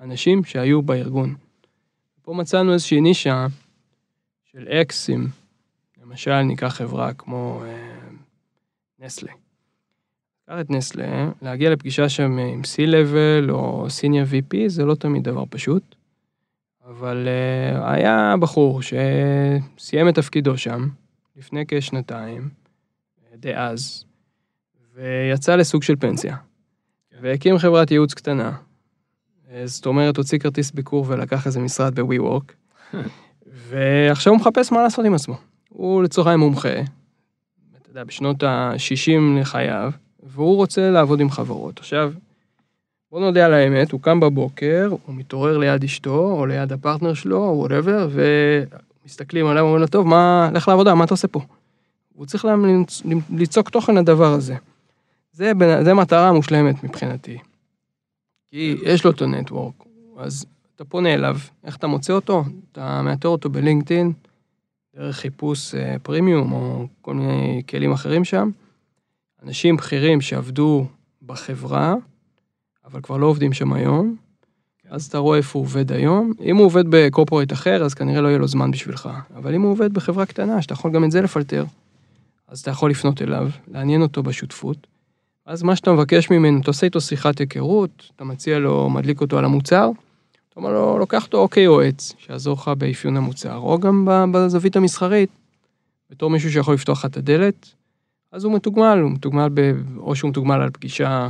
[0.00, 1.34] אנשים שהיו בארגון.
[2.22, 3.46] פה מצאנו איזושהי נישה
[4.44, 5.28] של אקסים,
[6.02, 7.98] למשל ניקח חברה כמו אה,
[8.98, 9.32] נסלה.
[10.50, 15.94] את נסלה, להגיע לפגישה שם עם C-Level או Senior VP זה לא תמיד דבר פשוט,
[16.88, 20.88] אבל אה, היה בחור שסיים את תפקידו שם
[21.36, 22.48] לפני כשנתיים,
[23.34, 24.04] דאז,
[24.94, 26.36] ויצא לסוג של פנסיה,
[27.20, 28.52] והקים חברת ייעוץ קטנה.
[29.50, 32.52] אה, זאת אומרת, הוציא כרטיס ביקור ולקח איזה משרד ב-WeWork,
[33.68, 35.36] ועכשיו הוא מחפש מה לעשות עם עצמו.
[35.68, 36.80] הוא לצורך העניין מומחה,
[37.82, 39.92] אתה יודע, בשנות ה-60 לחייו,
[40.26, 41.78] והוא רוצה לעבוד עם חברות.
[41.78, 42.12] עכשיו,
[43.10, 47.44] בוא נודה על האמת, הוא קם בבוקר, הוא מתעורר ליד אשתו, או ליד הפרטנר שלו,
[47.44, 48.08] או whatever,
[49.04, 51.40] ומסתכלים עליו, אומרים לו, טוב, מה, לך לעבודה, מה אתה עושה פה?
[52.14, 52.84] הוא צריך להם
[53.30, 54.56] ליצוק תוכן לדבר הזה.
[55.32, 57.38] זה, זה מטרה מושלמת מבחינתי.
[58.50, 59.74] כי יש לו את הנטוורק,
[60.18, 62.44] אז אתה פונה אליו, איך אתה מוצא אותו?
[62.72, 64.12] אתה מאתר אותו בלינקדאין,
[64.96, 68.50] דרך חיפוש אה, פרימיום או כל מיני כלים אחרים שם.
[69.46, 70.86] אנשים בכירים שעבדו
[71.22, 71.94] בחברה,
[72.84, 74.16] אבל כבר לא עובדים שם היום,
[74.88, 76.32] אז אתה רואה איפה הוא עובד היום.
[76.40, 79.08] אם הוא עובד בקורפורט אחר, אז כנראה לא יהיה לו זמן בשבילך.
[79.36, 81.64] אבל אם הוא עובד בחברה קטנה, שאתה יכול גם את זה לפלטר,
[82.48, 84.86] אז אתה יכול לפנות אליו, לעניין אותו בשותפות.
[85.46, 89.38] אז מה שאתה מבקש ממנו, אתה עושה איתו שיחת היכרות, אתה מציע לו, מדליק אותו
[89.38, 89.90] על המוצר,
[90.48, 95.30] אתה אומר לו, לוקח אותו או כיועץ, שיעזור לך באפיון המוצר, או גם בזווית המסחרית,
[96.10, 97.74] בתור מישהו שיכול לפתוח לך את הדלת,
[98.36, 99.72] אז הוא מתוגמל, הוא מתוגמל ב...
[99.98, 101.28] או שהוא מתוגמל על פגישה,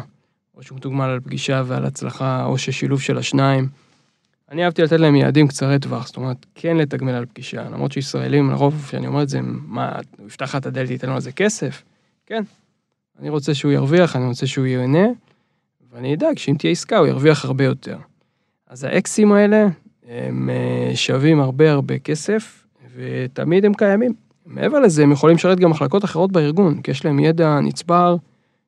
[0.54, 3.68] או שהוא מתוגמל על פגישה ועל הצלחה, או ששילוב של השניים.
[4.50, 8.50] אני אהבתי לתת להם יעדים קצרי טווח, זאת אומרת, כן לתגמל על פגישה, למרות שישראלים,
[8.50, 11.32] לרוב, כשאני אומר את זה, מה, הוא יפתח לך את הדלת, ייתן לו על זה
[11.32, 11.82] כסף?
[12.26, 12.42] כן.
[13.20, 15.06] אני רוצה שהוא ירוויח, אני רוצה שהוא ייהנה,
[15.92, 17.98] ואני אדאג שאם תהיה עסקה, הוא ירוויח הרבה יותר.
[18.66, 19.66] אז האקסים האלה,
[20.08, 22.66] הם אה, שווים הרבה הרבה כסף,
[22.96, 24.25] ותמיד הם קיימים.
[24.46, 28.16] מעבר לזה, הם יכולים לשרת גם מחלקות אחרות בארגון, כי יש להם ידע נצבר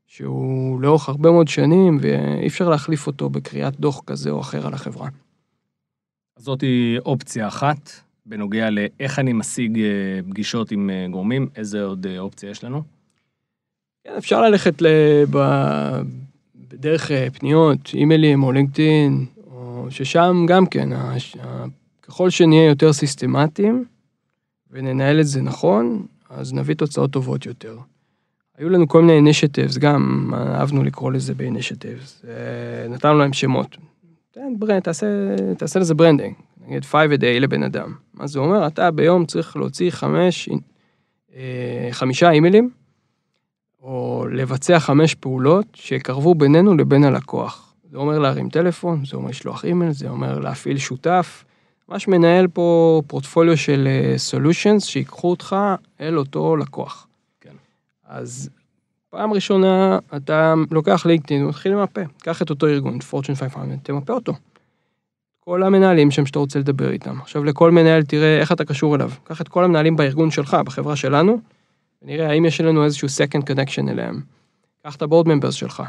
[0.06, 4.74] שהוא לאורך הרבה מאוד שנים, ואי אפשר להחליף אותו בקריאת דוח כזה או אחר על
[4.74, 5.08] החברה.
[6.36, 7.90] אז זאתי אופציה אחת,
[8.26, 12.82] בנוגע לאיך אני משיג אה, פגישות עם אה, גורמים, איזה עוד אופציה יש לנו?
[14.04, 15.30] כן, אפשר ללכת לב...
[16.70, 19.26] בדרך פניות, אימיילים או לינקדאין,
[19.90, 20.88] ששם גם כן,
[22.02, 23.84] ככל שנהיה יותר סיסטמטיים
[24.70, 27.78] וננהל את זה נכון, אז נביא תוצאות טובות יותר.
[28.58, 32.26] היו לנו כל מיני initiatives, גם אהבנו לקרוא לזה ב-initiatives,
[32.88, 33.76] נתנו להם שמות.
[34.30, 35.06] תן brand, תעשה,
[35.58, 36.34] תעשה לזה branding,
[36.66, 37.94] נגיד 5 a day לבן אדם.
[38.14, 38.66] מה זה אומר?
[38.66, 40.48] אתה ביום צריך להוציא חמש,
[41.36, 42.70] אה, חמישה אימיילים,
[43.82, 47.74] או לבצע חמש פעולות שיקרבו בינינו לבין הלקוח.
[47.90, 51.44] זה אומר להרים טלפון, זה אומר לשלוח אימייל, זה אומר להפעיל שותף.
[51.88, 55.56] ממש מנהל פה פורטפוליו של סולושנס uh, שיקחו אותך
[56.00, 57.06] אל אותו לקוח.
[57.40, 57.54] כן.
[58.04, 58.50] אז
[59.10, 62.00] פעם ראשונה אתה לוקח לינקדאין ומתחיל למפה.
[62.18, 64.32] קח את אותו ארגון, פורצ'ן 500, תמפה אותו.
[65.40, 67.20] כל המנהלים שם שאתה רוצה לדבר איתם.
[67.20, 69.10] עכשיו לכל מנהל תראה איך אתה קשור אליו.
[69.24, 71.40] קח את כל המנהלים בארגון שלך, בחברה שלנו,
[72.02, 74.20] ונראה האם יש לנו איזשהו second connection אליהם.
[74.84, 75.82] קח את הבורד ממברס שלך.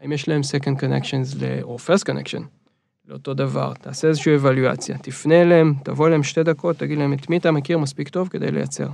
[0.00, 2.63] האם יש להם second connections ל- או first connection
[3.08, 7.36] לאותו דבר, תעשה איזושהי אבלואציה, תפנה אליהם, תבוא אליהם שתי דקות, תגיד להם את מי
[7.36, 8.88] אתה מכיר מספיק טוב כדי לייצר.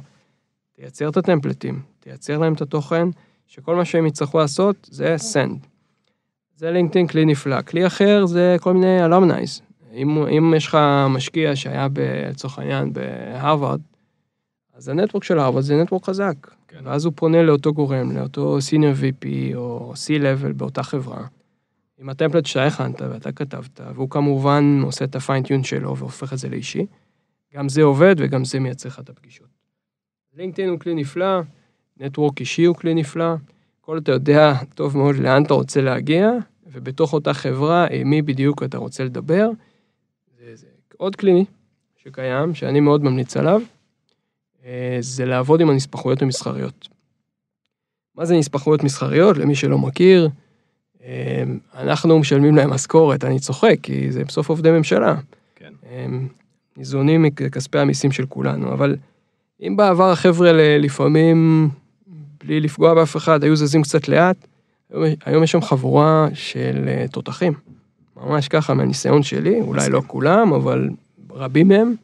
[0.73, 3.09] תייצר את הטמפלטים, תייצר להם את התוכן,
[3.47, 5.67] שכל מה שהם יצטרכו לעשות זה send.
[6.57, 7.63] זה לינקדאין כלי נפלא.
[7.63, 9.63] כלי אחר זה כל מיני אלומנייז.
[9.93, 11.89] אם, אם יש לך משקיע שהיה
[12.31, 13.81] לצורך העניין בהרווארד,
[14.75, 16.35] אז הנטוורק של הרווארד זה נטוורק חזק.
[16.69, 16.81] כן.
[16.85, 21.27] ואז הוא פונה לאותו גורם, לאותו senior VP או C-Level באותה חברה,
[22.01, 26.49] עם הטמפלט שאתה הכנת ואתה כתבת, והוא כמובן עושה את הפיינטיון שלו והופך את זה
[26.49, 26.87] לאישי.
[27.55, 29.49] גם זה עובד וגם זה מייצר לך את הפגישות.
[30.37, 31.41] לינקדאין הוא כלי נפלא,
[31.97, 33.35] נטוורק אישי הוא כלי נפלא,
[33.81, 36.31] כל אתה יודע טוב מאוד לאן אתה רוצה להגיע,
[36.67, 39.51] ובתוך אותה חברה, עם מי בדיוק אתה רוצה לדבר.
[40.39, 41.45] זה, זה עוד כלי
[41.97, 43.61] שקיים, שאני מאוד ממליץ עליו,
[44.65, 46.89] אה, זה לעבוד עם הנספחויות המסחריות.
[48.15, 49.39] מה זה נספחויות מסחריות?
[49.39, 50.29] למי שלא מכיר,
[51.75, 55.15] אנחנו משלמים להם משכורת, אני צוחק, כי זה בסוף עובדי ממשלה.
[55.57, 55.73] כן.
[55.91, 56.29] הם
[56.77, 58.97] ניזונים מכספי המיסים של כולנו, אבל
[59.63, 61.69] אם בעבר החבר'ה לפעמים,
[62.45, 64.47] בלי לפגוע באף אחד, היו זזים קצת לאט,
[65.25, 67.53] היום, יש שם חבורה של אה, תותחים.
[68.17, 69.91] ממש ככה, מהניסיון שלי, אולי.
[69.91, 70.91] לא כולם, אבל
[71.31, 71.95] רבים מהם,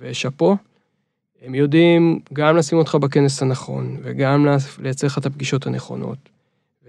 [0.00, 0.56] ושאפו.
[1.42, 4.46] הם יודעים גם לשים אותך בכנס הנכון, וגם
[4.78, 6.18] לייצר לך את הפגישות הנכונות,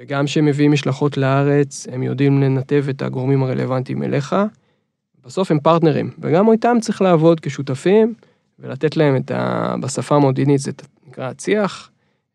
[0.01, 4.35] וגם כשהם מביאים משלחות לארץ, הם יודעים לנתב את הגורמים הרלוונטיים אליך.
[5.25, 8.13] בסוף הם פרטנרים, וגם איתם צריך לעבוד כשותפים,
[8.59, 9.75] ולתת להם את ה...
[9.81, 10.71] בשפה המודיעינית זה
[11.07, 11.89] נקרא הצי"ח,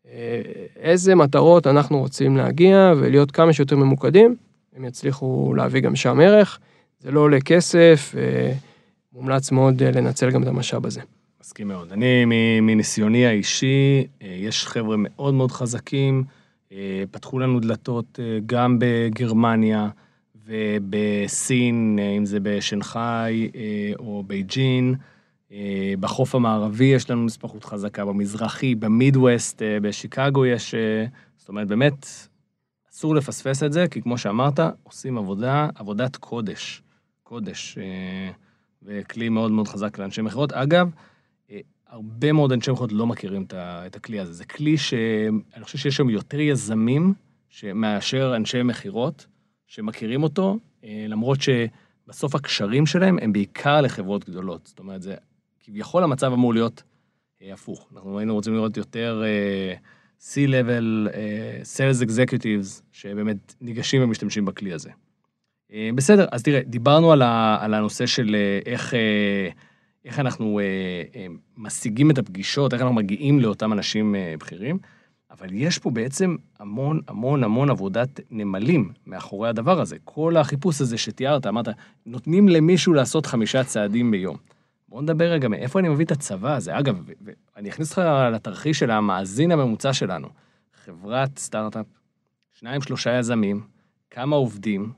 [0.07, 0.41] אה,
[0.75, 4.35] איזה מטרות אנחנו רוצים להגיע ולהיות כמה שיותר ממוקדים,
[4.75, 6.59] הם יצליחו להביא גם שם ערך,
[6.99, 8.53] זה לא עולה כסף, אה,
[9.13, 11.01] מומלץ מאוד אה, לנצל גם את המשאב הזה.
[11.41, 11.91] מסכים מאוד.
[11.91, 12.25] אני,
[12.61, 16.23] מניסיוני האישי, יש חבר'ה מאוד מאוד חזקים,
[17.11, 19.89] פתחו לנו דלתות אה, גם בגרמניה
[20.45, 24.95] ובסין, אה, אם זה בשנגחאי אה, או בייג'ין.
[25.51, 30.73] אה, בחוף המערבי יש לנו נספחות חזקה, במזרחי, במידווסט, אה, בשיקגו יש...
[30.73, 31.05] אה,
[31.37, 32.05] זאת אומרת, באמת,
[32.91, 36.81] אסור לפספס את זה, כי כמו שאמרת, עושים עבודה, עבודת קודש.
[37.23, 37.77] קודש.
[37.77, 38.31] אה,
[38.83, 40.53] וכלי מאוד מאוד חזק לאנשי מכירות.
[40.53, 41.16] אגב, אה,
[41.89, 44.33] הרבה מאוד אנשי מכירות לא מכירים את הכלי הזה.
[44.33, 47.13] זה כלי שאני חושב שיש שם יותר יזמים
[47.75, 49.27] מאשר אנשי מכירות
[49.67, 54.67] שמכירים אותו, אה, למרות שבסוף הקשרים שלהם הם בעיקר לחברות גדולות.
[54.67, 55.15] זאת אומרת, זה
[55.59, 56.83] כביכול המצב אמור להיות
[57.41, 57.87] אה, הפוך.
[57.95, 59.73] אנחנו היינו רוצים לראות יותר אה,
[60.21, 61.09] C-Level,
[61.63, 64.89] Sales Executives, שבאמת ניגשים ומשתמשים בכלי הזה.
[65.95, 67.21] בסדר, אז תראה, דיברנו על,
[67.73, 68.93] הנושא של איך,
[70.07, 70.63] איך אנחנו אה,
[71.15, 74.79] אה, משיגים את הפגישות, איך אנחנו מגיעים לאותם אנשים אה, בכירים,
[75.31, 79.97] אבל יש פה בעצם המון המון המון עבודת נמלים מאחורי הדבר הזה.
[80.03, 81.67] כל החיפוש הזה שתיארת, אמרת,
[82.05, 84.37] נותנים למישהו לעשות חמישה צעדים ביום.
[84.89, 86.79] בואו נדבר רגע מאיפה אני מביא את הצבא הזה.
[86.79, 87.03] אגב,
[87.57, 88.01] אני אכניס אותך
[88.33, 90.27] לתרחיש של המאזין הממוצע שלנו.
[90.85, 91.85] חברת סטארט-אפ,
[92.53, 93.61] שניים, שלושה יזמים,
[94.11, 94.91] כמה עובדים,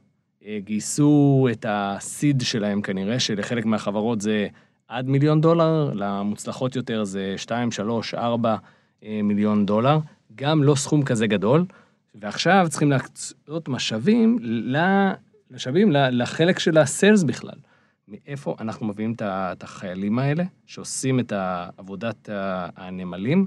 [0.45, 4.47] אה, גייסו את הסיד שלהם כנראה, שלחלק מהחברות זה
[4.89, 8.55] עד מיליון דולר, למוצלחות יותר זה 2, 3, 4
[9.03, 9.99] אה, מיליון דולר,
[10.35, 11.65] גם לא סכום כזה גדול,
[12.15, 14.37] ועכשיו צריכים להקצות משאבים,
[15.51, 17.57] משאבים לחלק של הסיילס בכלל.
[18.07, 21.33] מאיפה אנחנו מביאים את החיילים האלה, שעושים את
[21.77, 22.29] עבודת
[22.75, 23.45] הנמלים,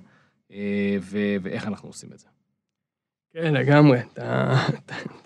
[0.52, 2.26] אה, ו- ואיך אנחנו עושים את זה.
[3.34, 4.00] כן, לגמרי.
[4.12, 4.54] אתה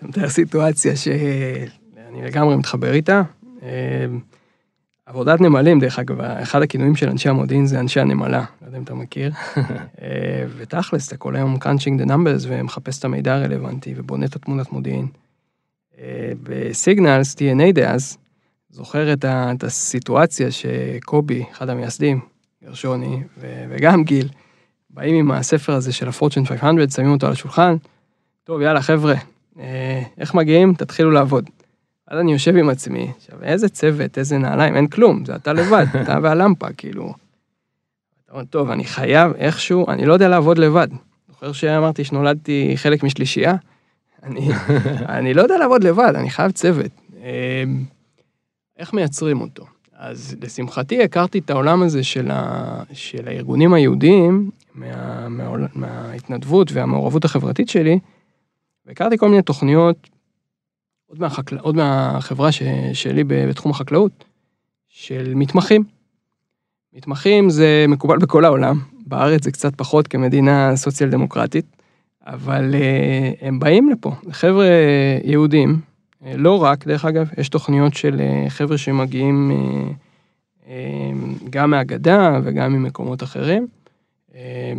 [0.01, 3.21] מתאר סיטואציה שאני לגמרי מתחבר איתה.
[5.07, 8.83] עבודת נמלים, דרך אגב, אחד הכינויים של אנשי המודיעין זה אנשי הנמלה, לא יודע אם
[8.83, 9.31] אתה מכיר.
[10.01, 14.71] אה, ותכלס, אתה כל היום crunching the numbers ומחפש את המידע הרלוונטי ובונה את התמונת
[14.71, 15.07] מודיעין.
[15.99, 18.17] אה, בסיגנלס, TNA דאז,
[18.69, 22.19] זוכר את, ה, את הסיטואציה שקובי, אחד המייסדים,
[22.63, 24.29] גרשוני, ו, וגם גיל,
[24.89, 27.75] באים עם הספר הזה של הפורצ'ן 500, שמים אותו על השולחן,
[28.43, 29.15] טוב, יאללה, חבר'ה,
[29.59, 30.73] אה, איך מגיעים?
[30.73, 31.49] תתחילו לעבוד.
[32.07, 35.85] אז אני יושב עם עצמי, עכשיו, איזה צוות, איזה נעליים, אין כלום, זה אתה לבד,
[36.01, 37.13] אתה והלמפה, כאילו.
[38.49, 40.87] טוב, אני חייב איכשהו, אני לא יודע לעבוד לבד.
[41.27, 43.55] זוכר שאמרתי שנולדתי חלק משלישייה?
[44.23, 44.49] אני,
[45.17, 46.91] אני לא יודע לעבוד לבד, אני חייב צוות.
[47.23, 47.63] אה,
[48.77, 49.65] איך מייצרים אותו?
[49.97, 57.25] אז לשמחתי הכרתי את העולם הזה של, ה, של הארגונים היהודיים, מה, מה, מההתנדבות והמעורבות
[57.25, 57.99] החברתית שלי,
[58.85, 60.09] והכרתי כל מיני תוכניות,
[61.09, 61.57] עוד, מהחקל...
[61.57, 62.63] עוד מהחברה ש...
[62.93, 64.23] שלי בתחום החקלאות,
[64.89, 65.83] של מתמחים.
[66.93, 71.65] מתמחים זה מקובל בכל העולם, בארץ זה קצת פחות כמדינה סוציאל דמוקרטית,
[72.25, 74.67] אבל אה, הם באים לפה, חבר'ה
[75.23, 75.79] יהודים,
[76.25, 79.91] אה, לא רק, דרך אגב, יש תוכניות של אה, חבר'ה שמגיעים אה,
[80.67, 81.11] אה,
[81.49, 83.67] גם מהגדה וגם ממקומות אחרים,
[84.35, 84.73] אה,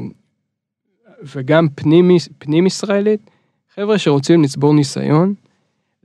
[1.34, 3.30] וגם פנים, פנים ישראלית,
[3.74, 5.34] חבר'ה שרוצים לצבור ניסיון.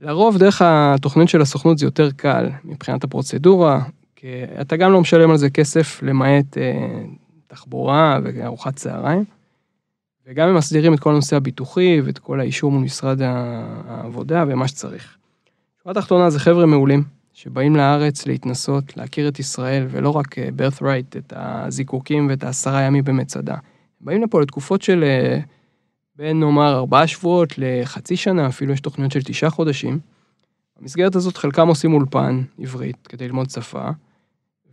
[0.00, 3.82] לרוב דרך התוכנית של הסוכנות זה יותר קל מבחינת הפרוצדורה,
[4.16, 4.26] כי
[4.60, 7.02] אתה גם לא משלם על זה כסף למעט אה,
[7.46, 9.24] תחבורה וארוחת צהריים,
[10.26, 15.16] וגם הם מסדירים את כל הנושא הביטוחי ואת כל האישור מול משרד העבודה ומה שצריך.
[15.82, 21.18] שורה תחתונה זה חבר'ה מעולים, שבאים לארץ להתנסות, להכיר את ישראל, ולא רק אה, birthright,
[21.18, 23.56] את הזיקוקים ואת העשרה ימים במצדה.
[24.00, 25.40] באים לפה לתקופות של אה,
[26.16, 29.98] בין נאמר ארבעה שבועות לחצי שנה, אפילו יש תוכניות של תשעה חודשים.
[30.80, 33.88] במסגרת הזאת חלקם עושים אולפן עברית כדי ללמוד שפה,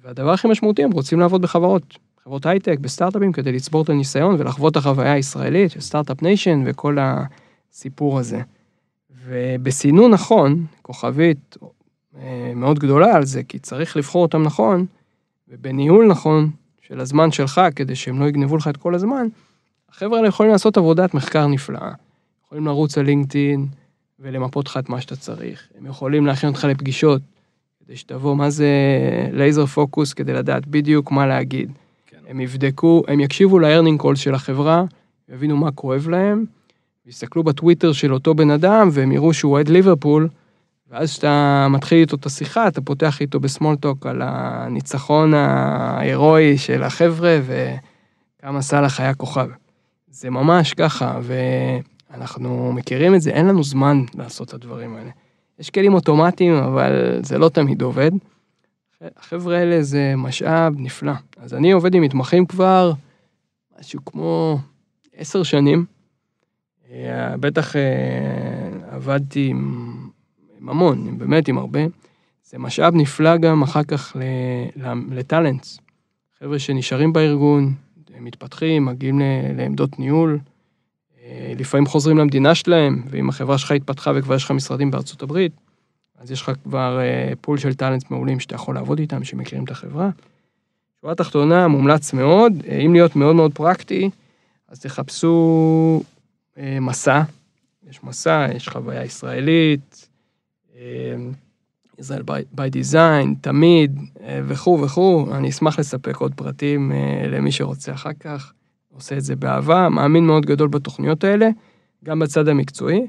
[0.03, 4.71] והדבר הכי משמעותי, הם רוצים לעבוד בחברות, חברות הייטק, בסטארט-אפים, כדי לצבור את הניסיון ולחוות
[4.71, 8.41] את החוויה הישראלית startup nation וכל הסיפור הזה.
[9.25, 11.57] ובסינון נכון, כוכבית
[12.17, 14.85] אה, מאוד גדולה על זה, כי צריך לבחור אותם נכון,
[15.47, 16.49] ובניהול נכון
[16.81, 19.27] של הזמן שלך, כדי שהם לא יגנבו לך את כל הזמן,
[19.91, 21.91] החבר'ה האלה יכולים לעשות עבודת מחקר נפלאה.
[22.45, 23.67] יכולים לרוץ על לינקדאין
[24.19, 25.67] ולמפות לך את מה שאתה צריך.
[25.79, 27.21] הם יכולים להכין אותך לפגישות,
[27.85, 28.69] כדי שתבוא מה זה
[29.31, 31.71] לייזר פוקוס, כדי לדעת בדיוק מה להגיד.
[32.07, 32.17] כן.
[32.27, 34.83] הם יבדקו, הם יקשיבו ל-earning call של החברה,
[35.29, 36.45] יבינו מה כואב להם,
[37.05, 40.27] יסתכלו בטוויטר של אותו בן אדם, והם יראו שהוא אוהד ליברפול,
[40.89, 47.39] ואז כשאתה מתחיל איתו את השיחה, אתה פותח איתו בסמולטוק על הניצחון ההירואי של החבר'ה,
[47.45, 49.47] וכמה סאלח היה כוכב.
[50.11, 55.09] זה ממש ככה, ואנחנו מכירים את זה, אין לנו זמן לעשות את הדברים האלה.
[55.59, 58.11] יש כלים אוטומטיים, אבל זה לא תמיד עובד.
[59.17, 61.13] החבר'ה האלה זה משאב נפלא.
[61.37, 62.91] אז אני עובד עם מתמחים כבר
[63.79, 64.59] משהו כמו
[65.15, 65.85] עשר שנים.
[66.91, 67.81] אה, בטח אה,
[68.89, 69.93] עבדתי עם,
[70.59, 71.79] עם המון, באמת עם הרבה.
[72.43, 74.17] זה משאב נפלא גם אחר כך
[75.11, 75.79] לטאלנטס.
[76.39, 77.73] חבר'ה שנשארים בארגון,
[78.23, 79.21] מתפתחים, מגיעים
[79.57, 80.39] לעמדות ניהול,
[81.23, 85.51] אה, לפעמים חוזרים למדינה שלהם, ואם החברה שלך התפתחה וכבר יש לך משרדים בארצות הברית,
[86.17, 89.71] אז יש לך כבר אה, פול של טאלנטס מעולים שאתה יכול לעבוד איתם, שמכירים את
[89.71, 90.09] החברה.
[91.01, 94.09] שורה תחתונה, מומלץ מאוד, אה, אם להיות מאוד מאוד פרקטי,
[94.67, 96.03] אז תחפשו
[96.81, 97.21] מסע,
[97.89, 100.07] יש מסע, יש חוויה ישראלית,
[101.99, 102.21] ישראל
[102.55, 108.13] by design, תמיד, אה, וכו' וכו', אני אשמח לספק עוד פרטים אה, למי שרוצה אחר
[108.19, 108.53] כך,
[108.93, 111.49] עושה את זה באהבה, מאמין מאוד גדול בתוכניות האלה,
[112.03, 113.07] גם בצד המקצועי,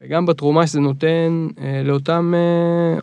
[0.00, 2.34] וגם בתרומה שזה נותן אה, לאותם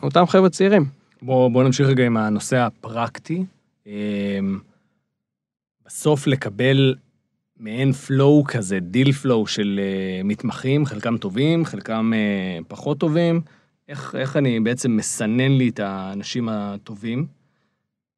[0.04, 0.86] אותם חבר'ה צעירים.
[1.22, 3.44] בוא, בוא נמשיך רגע עם הנושא הפרקטי.
[3.88, 4.60] אמ,
[5.86, 6.96] בסוף לקבל
[7.60, 9.80] מעין flow כזה, deal flow של
[10.24, 12.12] מתמחים, חלקם טובים, חלקם
[12.68, 13.42] פחות טובים.
[13.88, 17.28] איך, איך אני בעצם מסנן לי את האנשים הטובים?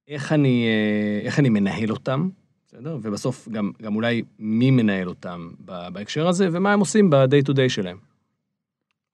[0.08, 2.30] איך אני, אה, איך אני מנהל אותם,
[2.68, 2.98] בסדר?
[3.02, 7.70] ובסוף גם, גם אולי מי מנהל אותם בהקשר הזה, ומה הם עושים ב-day to day
[7.70, 7.98] שלהם.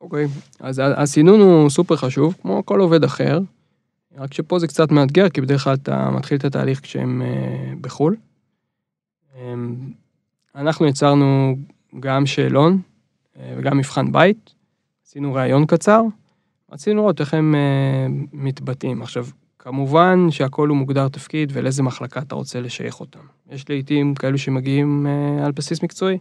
[0.01, 0.25] אוקיי,
[0.59, 3.39] אז ה- הסינון הוא סופר חשוב, כמו כל עובד אחר,
[4.17, 8.15] רק שפה זה קצת מאתגר, כי בדרך כלל אתה מתחיל את התהליך כשהם אה, בחו"ל.
[9.35, 9.75] אמ,
[10.55, 11.55] אנחנו יצרנו
[11.99, 12.81] גם שאלון
[13.39, 14.53] אה, וגם מבחן בית,
[15.07, 16.01] עשינו ראיון קצר,
[16.71, 19.01] רצינו לראות איך הם אה, מתבטאים.
[19.01, 19.25] עכשיו,
[19.59, 23.19] כמובן שהכל הוא מוגדר תפקיד ולאיזה מחלקה אתה רוצה לשייך אותם.
[23.49, 26.17] יש לעיתים כאלו שמגיעים אה, על בסיס מקצועי.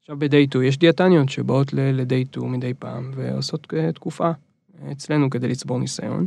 [0.00, 4.30] עכשיו ב-day 2 יש דיאטניות שבאות ל-day 2 מדי פעם ועושות אה, תקופה
[4.92, 6.26] אצלנו כדי לצבור ניסיון.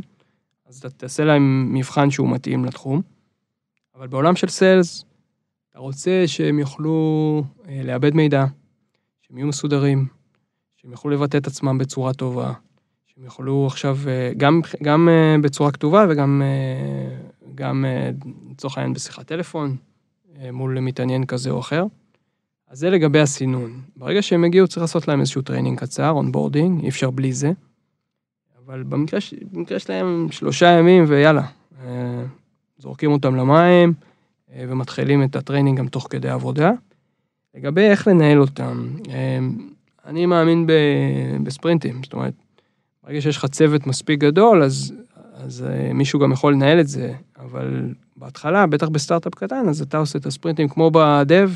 [0.66, 3.02] אז אתה תעשה להם מבחן שהוא מתאים לתחום.
[3.94, 5.04] אבל בעולם של sales,
[5.70, 8.44] אתה רוצה שהם יוכלו אה, לעבד מידע,
[9.20, 10.06] שהם יהיו מסודרים,
[10.76, 12.52] שהם יוכלו לבטא את עצמם בצורה טובה,
[13.18, 17.16] שהם יוכלו עכשיו, אה, גם, גם אה, בצורה כתובה וגם אה,
[17.54, 17.84] גם,
[18.50, 19.76] לצורך העניין בשיחת טלפון,
[20.52, 21.84] מול מתעניין כזה או אחר.
[22.68, 23.80] אז זה לגבי הסינון.
[23.96, 27.52] ברגע שהם הגיעו צריך לעשות להם איזשהו training קצר, onboarding, אי אפשר בלי זה.
[28.66, 29.20] אבל במקרה,
[29.52, 31.46] במקרה שלהם שלושה ימים ויאללה,
[32.78, 33.92] זורקים אותם למים
[34.56, 36.72] ומתחילים את ה training גם תוך כדי עבודה.
[37.54, 38.88] לגבי איך לנהל אותם,
[40.06, 40.66] אני מאמין
[41.42, 42.34] ב sprintים, זאת אומרת,
[43.08, 44.92] ברגע שיש לך צוות מספיק גדול, אז,
[45.34, 49.98] אז אה, מישהו גם יכול לנהל את זה, אבל בהתחלה, בטח בסטארט-אפ קטן, אז אתה
[49.98, 51.50] עושה את ה sprintים כמו ב dev,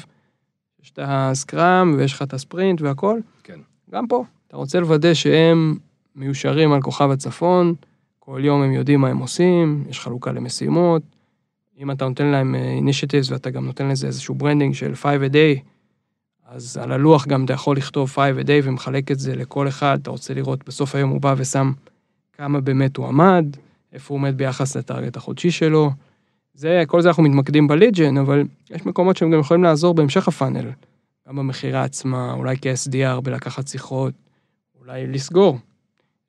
[0.83, 3.21] יש את ה scrum ויש לך את הספרינט והכל.
[3.43, 3.59] כן.
[3.91, 5.79] גם פה, אתה רוצה לוודא שהם
[6.17, 7.75] מיושרים על כוכב הצפון,
[8.19, 11.03] כל יום הם יודעים מה הם עושים, יש חלוקה למשימות.
[11.79, 15.33] אם אתה נותן להם אה, initiatives ואתה גם נותן לזה איזשהו branding של 5 a
[15.33, 15.61] day,
[16.55, 19.99] אז על הלוח גם אתה יכול לכתוב 5 a day ומחלק את זה לכל אחד,
[20.03, 21.73] אתה רוצה לראות, בסוף היום הוא בא ושם
[22.33, 23.45] כמה באמת הוא עמד,
[23.93, 25.91] איפה הוא עומד ביחס ל target החודשי שלו.
[26.55, 29.95] זה, כל זה אנחנו מתמקדים ב lead gen, אבל יש מקומות שהם גם יכולים לעזור
[29.95, 30.71] בהמשך הפאנל.
[31.29, 34.15] גם במכירה עצמה, אולי כ-SDR בלקחת שיחות,
[34.81, 35.59] אולי לסגור.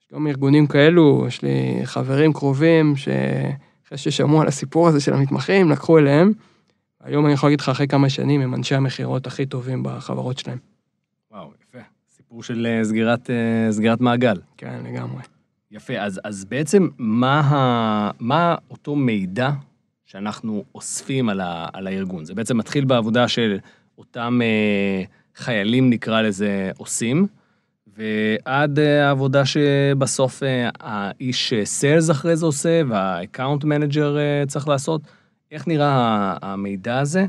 [0.02, 5.72] יש גם ארגונים כאלו, יש לי חברים קרובים שאחרי ששמעו על הסיפור הזה של המתמחים,
[5.72, 6.32] לקחו אליהם.
[7.04, 10.58] היום אני יכול להגיד לך, אחרי כמה שנים, הם אנשי המכירות הכי טובים בחברות שלהם.
[11.32, 11.84] וואו, יפה.
[12.16, 14.40] סיפור של אה, סגירת, אה, סגירת מעגל.
[14.58, 15.22] כן, לגמרי.
[15.72, 19.52] יפה, אז, אז בעצם מה, ה, מה אותו מידע
[20.06, 22.26] שאנחנו אוספים על, ה, על הארגון?
[22.26, 23.58] זה בעצם מתחיל בעבודה של
[23.98, 25.04] אותם אה,
[25.36, 27.28] חיילים, נקרא לזה, עושים,
[27.98, 34.68] ועד אה, העבודה שבסוף אה, האיש sales אחרי זה עושה, וה account manager אה, צריך
[34.68, 35.02] לעשות.
[35.54, 37.26] איך נראה המידע הזה?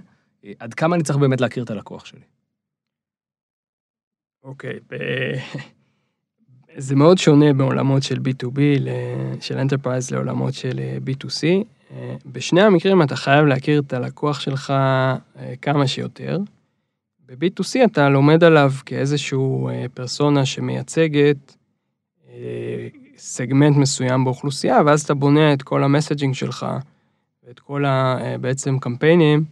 [0.59, 2.20] עד כמה אני צריך באמת להכיר את הלקוח שלי?
[4.43, 4.79] אוקיי,
[6.77, 11.64] זה מאוד שונה בעולמות של B2B, ל- של Enterprise לעולמות של אה, B2C.
[11.91, 15.16] אה, בשני המקרים אתה חייב להכיר את הלקוח שלך אה,
[15.62, 16.39] כמה שיותר.
[17.27, 21.57] ב-B2C אתה לומד עליו כאיזשהו פרסונה שמייצגת
[23.16, 26.66] סגמנט מסוים באוכלוסייה, ואז אתה בונה את כל ה messaging שלך
[27.55, 28.19] ואת כל ה...
[28.21, 29.45] אה, בעצם קמפיינים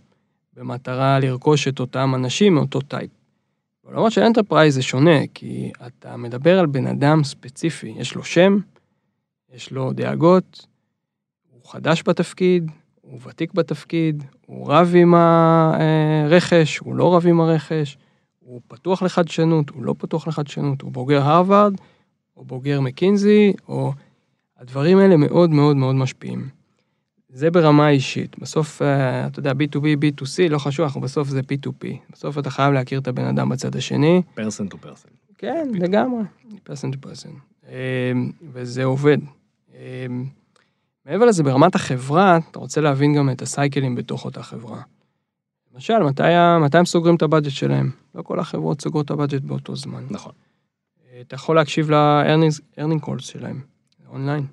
[0.56, 3.10] במטרה לרכוש את אותם אנשים מאותו type.
[3.84, 8.58] בעולמות של enterprise זה שונה, כי אתה מדבר על בן אדם ספציפי, יש לו שם,
[9.54, 10.66] יש לו דאגות,
[11.50, 17.98] הוא חדש בתפקיד, הוא ותיק בתפקיד, הוא רב עם הרכש, הוא לא רב עם הרכש,
[18.38, 21.74] הוא פתוח לחדשנות, הוא לא פתוח לחדשנות, הוא בוגר הרווארד,
[22.36, 23.92] או בוגר מקינזי, או...
[24.58, 26.61] הדברים האלה מאוד מאוד מאוד משפיעים.
[27.32, 28.38] זה ברמה אישית.
[28.38, 31.86] בסוף, אה, אתה יודע, B2B, B2C, לא חשוב, אנחנו בסוף זה P2P.
[32.12, 34.22] בסוף אתה חייב להכיר את הבן אדם בצד השני.
[34.34, 35.08] פרסן טו פרסן.
[35.38, 36.22] כן, לגמרי.
[36.50, 37.30] person to person.
[37.68, 38.12] אה,
[38.52, 39.18] וזה עובד.
[39.74, 40.06] אה,
[41.06, 44.80] מעבר לזה, ברמת החברה, אתה רוצה להבין גם את ה cycleים בתוך אותה חברה.
[45.74, 46.22] למשל, מתי,
[46.64, 47.90] מתי הם סוגרים את ה budget שלהם?
[48.14, 50.04] לא כל החברות סוגרות את ה budget באותו זמן.
[50.10, 50.32] נכון.
[51.12, 53.60] אה, אתה יכול להקשיב ל-earning calls שלהם,
[54.08, 54.46] אונליין.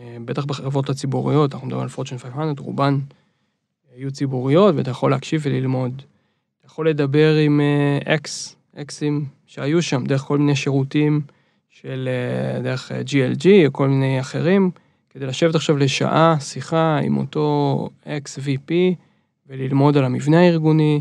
[0.00, 2.98] אה, בטח בחברות הציבוריות, אנחנו מדברים על Fortune 500, רובן
[3.96, 6.02] יהיו ציבוריות, ואתה יכול להקשיב וללמוד.
[6.60, 11.20] אתה יכול לדבר עם אה, אקס, אקסים שהיו שם, דרך כל מיני שירותים
[11.70, 14.70] של, אה, דרך אה, GLG או כל מיני אחרים,
[15.10, 18.72] כדי לשבת עכשיו לשעה, שיחה עם אותו אקס VP,
[19.46, 21.00] וללמוד על המבנה הארגוני,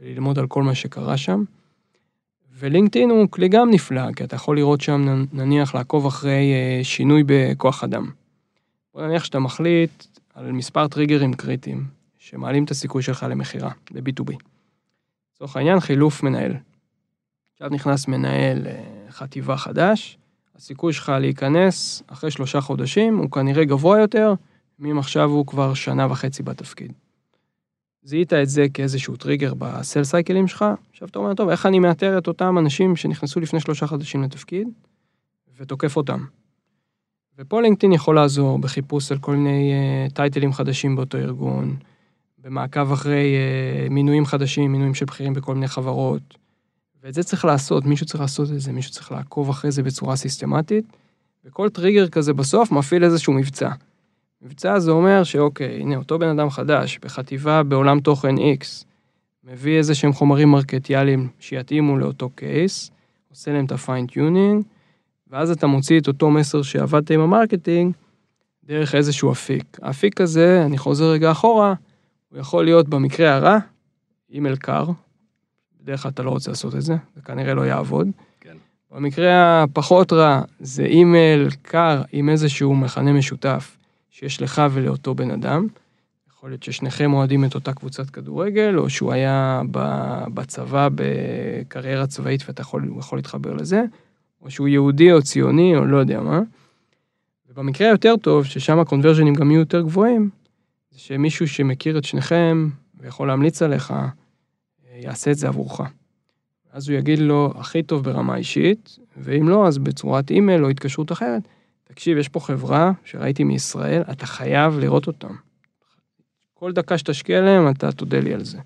[0.00, 1.44] וללמוד על כל מה שקרה שם.
[2.58, 7.22] ולינקדאין הוא כלי גם נפלא, כי אתה יכול לראות שם, נניח, לעקוב אחרי אה, שינוי
[7.26, 8.10] בכוח אדם.
[8.94, 11.86] בוא נניח שאתה מחליט על מספר טריגרים קריטיים,
[12.18, 14.32] שמעלים את הסיכוי שלך למכירה, ב-B2B.
[15.34, 16.52] לצורך העניין, חילוף מנהל.
[17.52, 20.18] עכשיו נכנס מנהל אה, חטיבה חדש,
[20.56, 24.34] הסיכוי שלך להיכנס אחרי שלושה חודשים הוא כנראה גבוה יותר,
[24.78, 26.92] מאם עכשיו הוא כבר שנה וחצי בתפקיד.
[28.02, 32.18] זיהית את זה כאיזשהו טריגר בסל סייקלים שלך, עכשיו אתה אומר, טוב, איך אני מאתר
[32.18, 34.68] את אותם אנשים שנכנסו לפני שלושה חודשים לתפקיד,
[35.56, 36.24] ותוקף אותם.
[37.40, 39.72] ופה לינקדאין יכול לעזור בחיפוש על כל מיני
[40.08, 41.76] uh, טייטלים חדשים באותו ארגון,
[42.38, 43.36] במעקב אחרי
[43.88, 46.22] uh, מינויים חדשים, מינויים של בכירים בכל מיני חברות.
[47.02, 50.16] ואת זה צריך לעשות, מישהו צריך לעשות את זה, מישהו צריך לעקוב אחרי זה בצורה
[50.16, 50.84] סיסטמטית,
[51.44, 53.70] וכל טריגר כזה בסוף מפעיל איזשהו מבצע.
[54.42, 58.84] מבצע זה אומר שאוקיי, הנה, אותו בן אדם חדש, בחטיבה בעולם תוכן X,
[59.44, 62.90] מביא איזה שהם חומרים מרקטיאליים שיתאימו לאותו קייס,
[63.30, 64.64] עושה להם את ה fine-tuning,
[65.30, 67.94] ואז אתה מוציא את אותו מסר שעבדת עם ה marketing
[68.64, 69.78] דרך איזשהו אפיק.
[69.82, 71.74] האפיק הזה, אני חוזר רגע אחורה,
[72.28, 73.58] הוא יכול להיות במקרה הרע,
[74.30, 74.86] אימייל קר,
[75.82, 78.08] בדרך כלל אתה לא רוצה לעשות את זה, זה כנראה לא יעבוד.
[78.40, 78.56] כן.
[78.90, 83.76] במקרה הפחות רע, זה אימייל קר עם איזשהו מכנה משותף
[84.10, 85.66] שיש לך ולאותו בן אדם.
[86.30, 89.62] יכול להיות ששניכם אוהדים את אותה קבוצת כדורגל, או שהוא היה
[90.34, 93.84] בצבא בקריירה צבאית ואתה יכול, יכול להתחבר לזה,
[94.42, 96.40] או שהוא יהודי או ציוני או לא יודע מה.
[97.48, 100.30] ובמקרה היותר טוב, ששם הקונברג'נים גם יהיו יותר גבוהים,
[100.90, 102.68] זה שמישהו שמכיר את שניכם
[103.00, 103.94] ויכול להמליץ עליך,
[104.94, 105.80] יעשה את זה עבורך.
[106.72, 111.12] אז הוא יגיד לו, הכי טוב ברמה אישית, ואם לא, אז בצורת אימייל או התקשרות
[111.12, 111.42] אחרת,
[111.84, 115.34] תקשיב, יש פה חברה שראיתי מישראל, אתה חייב לראות אותם.
[116.54, 118.58] כל דקה שתשקיע להם, אתה תודה לי על זה.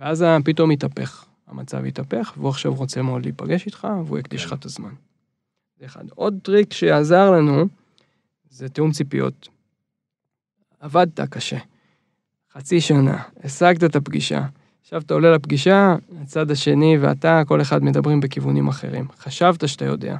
[0.00, 4.64] ואז פתאום התהפך, המצב התהפך, והוא עכשיו רוצה מאוד להיפגש איתך, והוא יקדיש לך את
[4.64, 4.92] הזמן.
[5.78, 6.04] זה אחד.
[6.14, 7.64] עוד טריק שעזר לנו,
[8.50, 9.48] זה תיאום ציפיות.
[10.80, 11.58] עבדת קשה.
[12.52, 14.46] חצי שנה, השגת את הפגישה,
[14.88, 19.08] עכשיו אתה עולה לפגישה, הצד השני ואתה, כל אחד מדברים בכיוונים אחרים.
[19.18, 20.16] חשבת שאתה יודע.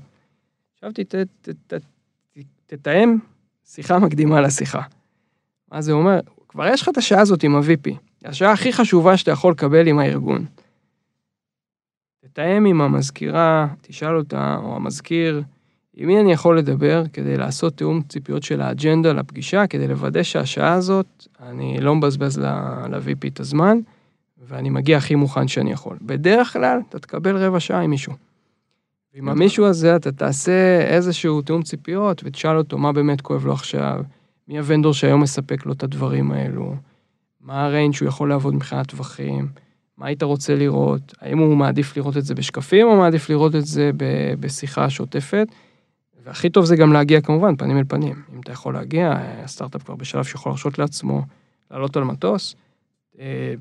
[0.76, 3.16] חשבתי, ת, ת, ת, ת, תתאם
[3.66, 4.83] שיחה מקדימה לשיחה.
[5.72, 6.20] מה זה אומר?
[6.49, 7.91] כבר יש לך את השעה הזאת עם ה-VP.
[8.24, 10.47] השעה הכי חשובה שאתה יכול לקבל עם הארגון.
[12.39, 15.43] תתאם עם המזכירה, תשאל אותה, או המזכיר,
[15.97, 20.72] עם מי אני יכול לדבר כדי לעשות תיאום ציפיות של האג'נדה לפגישה, כדי לוודא שהשעה
[20.72, 23.78] הזאת, אני לא מבזבז ל-VP את הזמן,
[24.49, 25.97] ואני מגיע הכי מוכן שאני יכול.
[26.03, 28.12] בדרך כלל, אתה תקבל רבע שעה עם מישהו.
[29.14, 34.03] ועם המישהו הזה אתה תעשה איזשהו תיאום ציפיות, ותשאל אותו מה באמת כואב לו עכשיו,
[34.49, 36.74] מי ה vendor שהיום מספק לו את הדברים האלו,
[37.41, 39.49] מה ה range שהוא יכול לעבוד מבחינת טווחים,
[39.99, 43.66] מה היית רוצה לראות, האם הוא מעדיף לראות את זה בשקפים, או מעדיף לראות את
[43.66, 45.49] זה ב- בשיחה שוטפת.
[46.24, 48.22] והכי טוב זה גם להגיע כמובן פנים אל פנים.
[48.34, 49.12] אם אתה יכול להגיע,
[49.44, 51.22] הסטארט-אפ כבר בשלב שיכול להרשות לעצמו
[51.70, 52.57] לעלות על מטוס.
[53.20, 53.55] אה,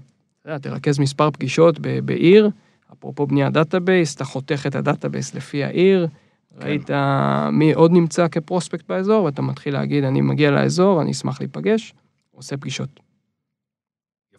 [0.62, 2.50] תרכז מספר פגישות ב- בעיר,
[2.94, 6.08] אפרופו בניית database, אתה חותך את ה database לפי העיר,
[6.60, 6.68] כן.
[6.68, 6.90] ראית
[7.52, 11.94] מי עוד נמצא כ prospect באזור, ואתה מתחיל להגיד, אני מגיע לאזור, אני אשמח להיפגש,
[12.32, 13.07] עושה פגישות.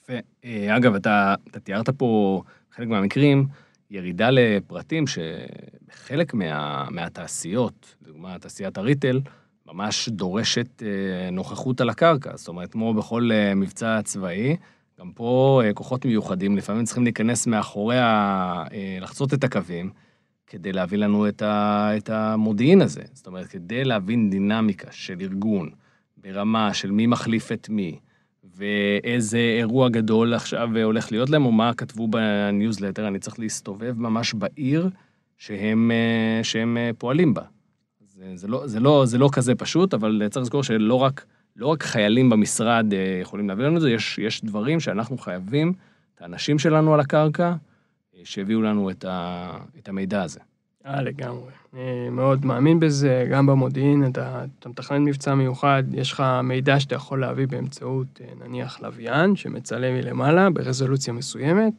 [0.08, 0.18] יפה.
[0.44, 2.42] אה, אגב, אתה, אתה תיארת פה
[2.72, 3.46] חלק מהמקרים,
[3.90, 9.20] ירידה לפרטים שבחלק מה, מהתעשיות, לדוגמה תעשיית ה retail,
[9.66, 12.36] ממש דורשת אה, נוכחות על הקרקע.
[12.36, 14.56] זאת אומרת, כמו בכל אה, מבצע צבאי,
[15.00, 18.64] גם פה כוחות מיוחדים לפעמים צריכים להיכנס מאחורי, ה,
[19.00, 19.90] לחצות את הקווים,
[20.46, 23.02] כדי להביא לנו את, ה, את המודיעין הזה.
[23.12, 25.70] זאת אומרת, כדי להבין דינמיקה של ארגון
[26.16, 27.98] ברמה של מי מחליף את מי,
[28.58, 34.34] ואיזה אירוע גדול עכשיו הולך להיות להם, או מה כתבו בניוזלטר, אני צריך להסתובב ממש
[34.34, 34.88] בעיר
[35.38, 37.42] שהם, אה, שהם אה, פועלים בה.
[38.06, 41.24] זה, זה, לא, זה, לא, זה לא כזה פשוט, אבל צריך לזכור שלא רק,
[41.56, 45.72] לא רק חיילים במשרד אה, יכולים להביא לנו את זה, יש, יש דברים שאנחנו חייבים,
[46.14, 47.54] את האנשים שלנו על הקרקע,
[48.24, 50.40] שהביאו לנו את, ה, את המידע הזה.
[50.88, 51.50] אה, לגמרי.
[51.74, 56.94] אני מאוד מאמין בזה, גם במודיעין, אתה, אתה מתכנן מבצע מיוחד, יש לך מידע שאתה
[56.94, 61.72] יכול להביא באמצעות, נניח, לוויין, שמצלם מלמעלה ברזולוציה מסוימת,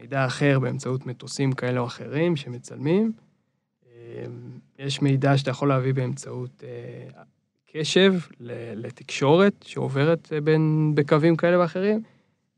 [0.00, 3.12] מידע אחר באמצעות מטוסים כאלה או אחרים שמצלמים.
[4.78, 6.62] יש מידע שאתה יכול להביא באמצעות
[7.72, 8.14] קשב
[8.74, 12.02] לתקשורת שעוברת בין, בקווים כאלה ואחרים.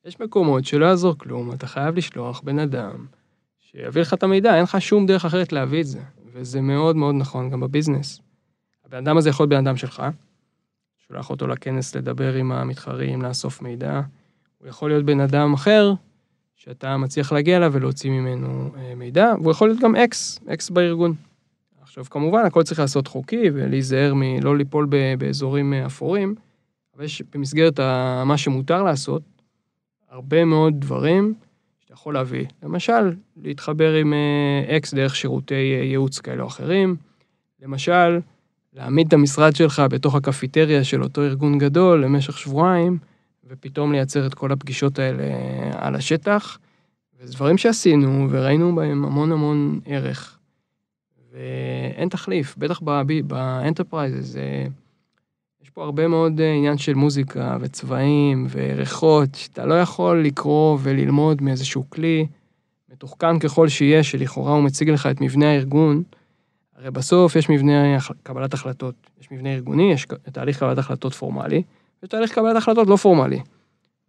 [0.04, 3.06] יש מקומות שלא יעזור כלום, אתה חייב לשלוח בן אדם
[3.72, 6.00] שיביא לך את המידע, אין לך שום דרך אחרת להביא את זה.
[6.32, 8.20] וזה מאוד מאוד נכון גם בביזנס.
[8.84, 10.02] הבן אדם הזה יכול להיות בן אדם שלך,
[10.98, 14.00] שולח אותו לכנס לדבר עם המתחרים, לאסוף מידע.
[14.58, 15.92] הוא יכול להיות בן אדם אחר,
[16.56, 21.14] שאתה מצליח להגיע אליו ולהוציא ממנו מידע, והוא יכול להיות גם אקס, אקס בארגון.
[21.82, 26.34] עכשיו, כמובן, הכל צריך לעשות חוקי ולהיזהר מלא ליפול באזורים אפורים,
[26.96, 27.80] אבל יש במסגרת
[28.26, 29.22] מה שמותר לעשות,
[30.10, 31.34] הרבה מאוד דברים
[31.90, 32.46] שאתה יכול להביא.
[32.62, 34.14] למשל, להתחבר עם
[34.76, 36.96] אקס דרך שירותי ייעוץ כאלה או אחרים.
[37.62, 38.20] למשל,
[38.74, 42.98] להעמיד את המשרד שלך בתוך הקפיטריה של אותו ארגון גדול למשך שבועיים,
[43.48, 45.24] ופתאום לייצר את כל הפגישות האלה
[45.72, 46.58] על השטח.
[47.20, 50.38] וזה דברים שעשינו וראינו בהם המון המון ערך.
[51.32, 52.80] ואין תחליף, בטח
[53.26, 54.38] ב enterprise,
[55.70, 61.84] יש פה הרבה מאוד עניין של מוזיקה וצבעים וריחות, שאתה לא יכול לקרוא וללמוד מאיזשהו
[61.90, 62.26] כלי,
[62.92, 66.02] מתוחכם ככל שיהיה, שלכאורה הוא מציג לך את מבנה הארגון.
[66.76, 71.62] הרי בסוף יש מבנה קבלת החלטות, יש מבנה ארגוני, יש תהליך קבלת החלטות פורמלי,
[72.02, 73.40] ויש תהליך קבלת החלטות לא פורמלי.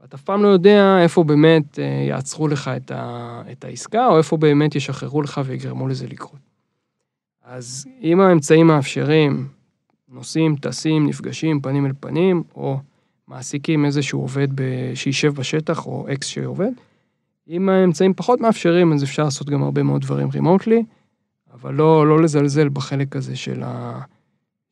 [0.01, 4.37] ואתה אף פעם לא יודע איפה באמת יעצרו לך את, ה, את העסקה, או איפה
[4.37, 6.41] באמת ישחררו לך ויגרמו לזה לקרות.
[7.43, 9.47] אז אם האמצעים מאפשרים,
[10.11, 12.79] נוסעים, טסים, נפגשים פנים אל פנים, או
[13.27, 14.47] מעסיקים איזשהו עובד
[14.95, 16.71] שישב בשטח, או אקס שעובד,
[17.47, 20.83] אם האמצעים פחות מאפשרים, אז אפשר לעשות גם הרבה מאוד דברים רימוטלי,
[21.53, 24.01] אבל לא, לא לזלזל בחלק הזה של ה...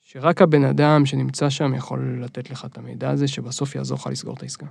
[0.01, 4.33] שרק הבן אדם שנמצא שם יכול לתת לך את המידע הזה, שבסוף יעזור לך לסגור
[4.33, 4.65] את העסקה.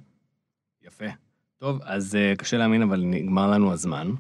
[0.87, 1.05] יפה.
[1.59, 4.11] טוב, אז קשה להאמין, אבל נגמר לנו הזמן.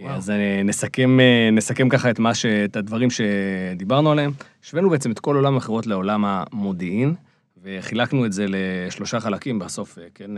[0.00, 0.14] וואו.
[0.14, 0.32] אז
[0.64, 1.18] נסכם,
[1.52, 2.46] נסכם ככה את, ש...
[2.46, 4.32] את הדברים שדיברנו עליהם.
[4.64, 7.14] השווינו בעצם את כל עולם המכירות לעולם המודיעין,
[7.62, 10.30] וחילקנו את זה לשלושה חלקים, בסוף, כן,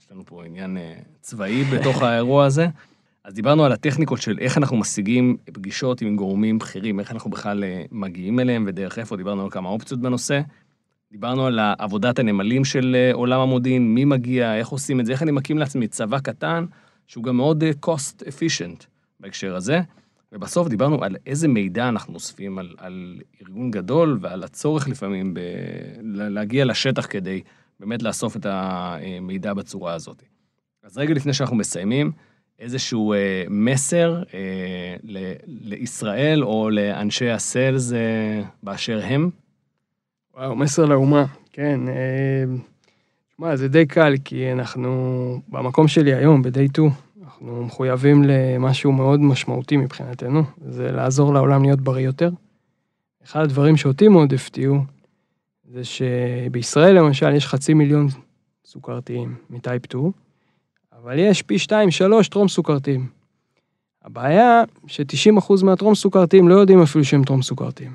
[0.00, 0.78] יש לנו פה עניין
[1.20, 2.66] צבאי בתוך האירוע הזה.
[3.24, 7.64] אז דיברנו על הטכניקות של איך אנחנו משיגים פגישות עם גורמים בכירים, איך אנחנו בכלל
[7.92, 10.40] מגיעים אליהם ודרך איפה, דיברנו על כמה אופציות בנושא.
[11.12, 15.30] דיברנו על עבודת הנמלים של עולם המודיעין, מי מגיע, איך עושים את זה, איך אני
[15.30, 16.64] מקים לעצמי צבא קטן,
[17.06, 18.86] שהוא גם מאוד cost efficient
[19.20, 19.80] בהקשר הזה.
[20.32, 25.40] ובסוף דיברנו על איזה מידע אנחנו אוספים על, על ארגון גדול ועל הצורך לפעמים ב,
[26.02, 27.42] להגיע לשטח כדי
[27.80, 30.22] באמת לאסוף את המידע בצורה הזאת.
[30.82, 32.12] אז רגע לפני שאנחנו מסיימים,
[32.58, 39.30] איזשהו אה, מסר אה, ל- לישראל או לאנשי הסיילס אה, באשר הם?
[40.34, 41.88] וואו, מסר לאומה, כן.
[41.88, 42.44] אה,
[43.36, 46.90] שמע, זה די קל, כי אנחנו, במקום שלי היום, ב-day 2,
[47.24, 52.30] אנחנו מחויבים למשהו מאוד משמעותי מבחינתנו, זה לעזור לעולם להיות בריא יותר.
[53.24, 54.78] אחד הדברים שאותי מאוד הפתיעו,
[55.64, 58.06] זה שבישראל למשל יש חצי מיליון
[58.64, 60.10] סוכרתיים מטייפ 2,
[61.02, 63.06] אבל יש פי 2-3 טרום סוכרתיים.
[64.04, 67.92] הבעיה ש-90% מהטרום סוכרתיים לא יודעים אפילו שהם טרום סוכרתיים.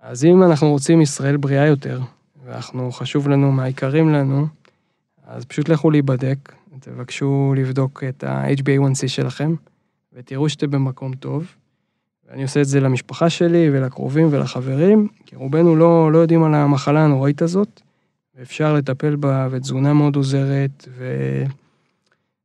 [0.00, 2.00] אז אם אנחנו רוצים ישראל בריאה יותר,
[2.46, 4.46] ואנחנו, חשוב לנו מה יקרים לנו,
[5.26, 9.54] אז פשוט לכו להיבדק, תבקשו לבדוק את ה-HbA1c שלכם,
[10.12, 11.54] ותראו שאתם במקום טוב.
[12.28, 17.04] ואני עושה את זה למשפחה שלי ולקרובים ולחברים, כי רובנו לא, לא יודעים על המחלה
[17.04, 17.80] הנוראית הזאת,
[18.34, 20.88] ואפשר לטפל בה, ותזונה מאוד עוזרת,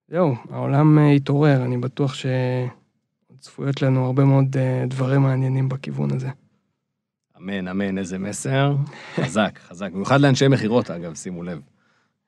[0.09, 2.15] וזהו, העולם אה, יתעורר, אני בטוח
[3.39, 6.29] שצפויות לנו הרבה מאוד אה, דברים מעניינים בכיוון הזה.
[7.41, 8.75] אמן, אמן, איזה מסר.
[9.15, 9.91] חזק, חזק.
[9.91, 11.59] במיוחד לאנשי מכירות, אגב, שימו לב.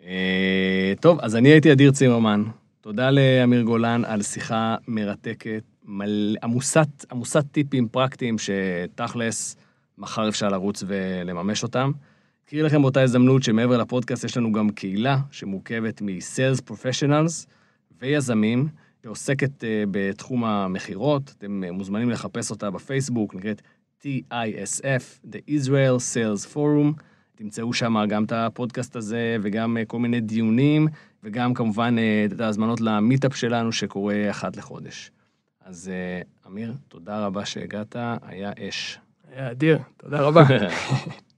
[0.03, 2.43] אה, טוב, אז אני הייתי אדיר צימרמן.
[2.82, 6.36] תודה לאמיר גולן על שיחה מרתקת, מל...
[6.43, 9.55] עמוסת, עמוסת טיפים פרקטיים שתכלס,
[9.97, 11.91] מחר אפשר לרוץ ולממש אותם.
[12.47, 17.47] אקריא לכם באותה הזדמנות שמעבר לפודקאסט יש לנו גם קהילה שמורכבת מ-Sales Professionals
[18.01, 18.68] ויזמים,
[19.03, 21.34] שעוסקת אה, בתחום המכירות.
[21.38, 23.61] אתם אה, מוזמנים לחפש אותה בפייסבוק, נקראת
[24.04, 27.01] TISF, The Israel Sales Forum.
[27.36, 30.88] תמצאו שם גם את הפודקאסט הזה וגם אה, כל מיני דיונים,
[31.24, 35.12] וגם כמובן אה, את ההזמנות למיטאפ שלנו שקורה אחת לחודש.
[35.66, 38.99] אז אה, אמיר, תודה רבה שהגעת, היה אש.
[39.32, 40.43] היה אדיר, תודה רבה.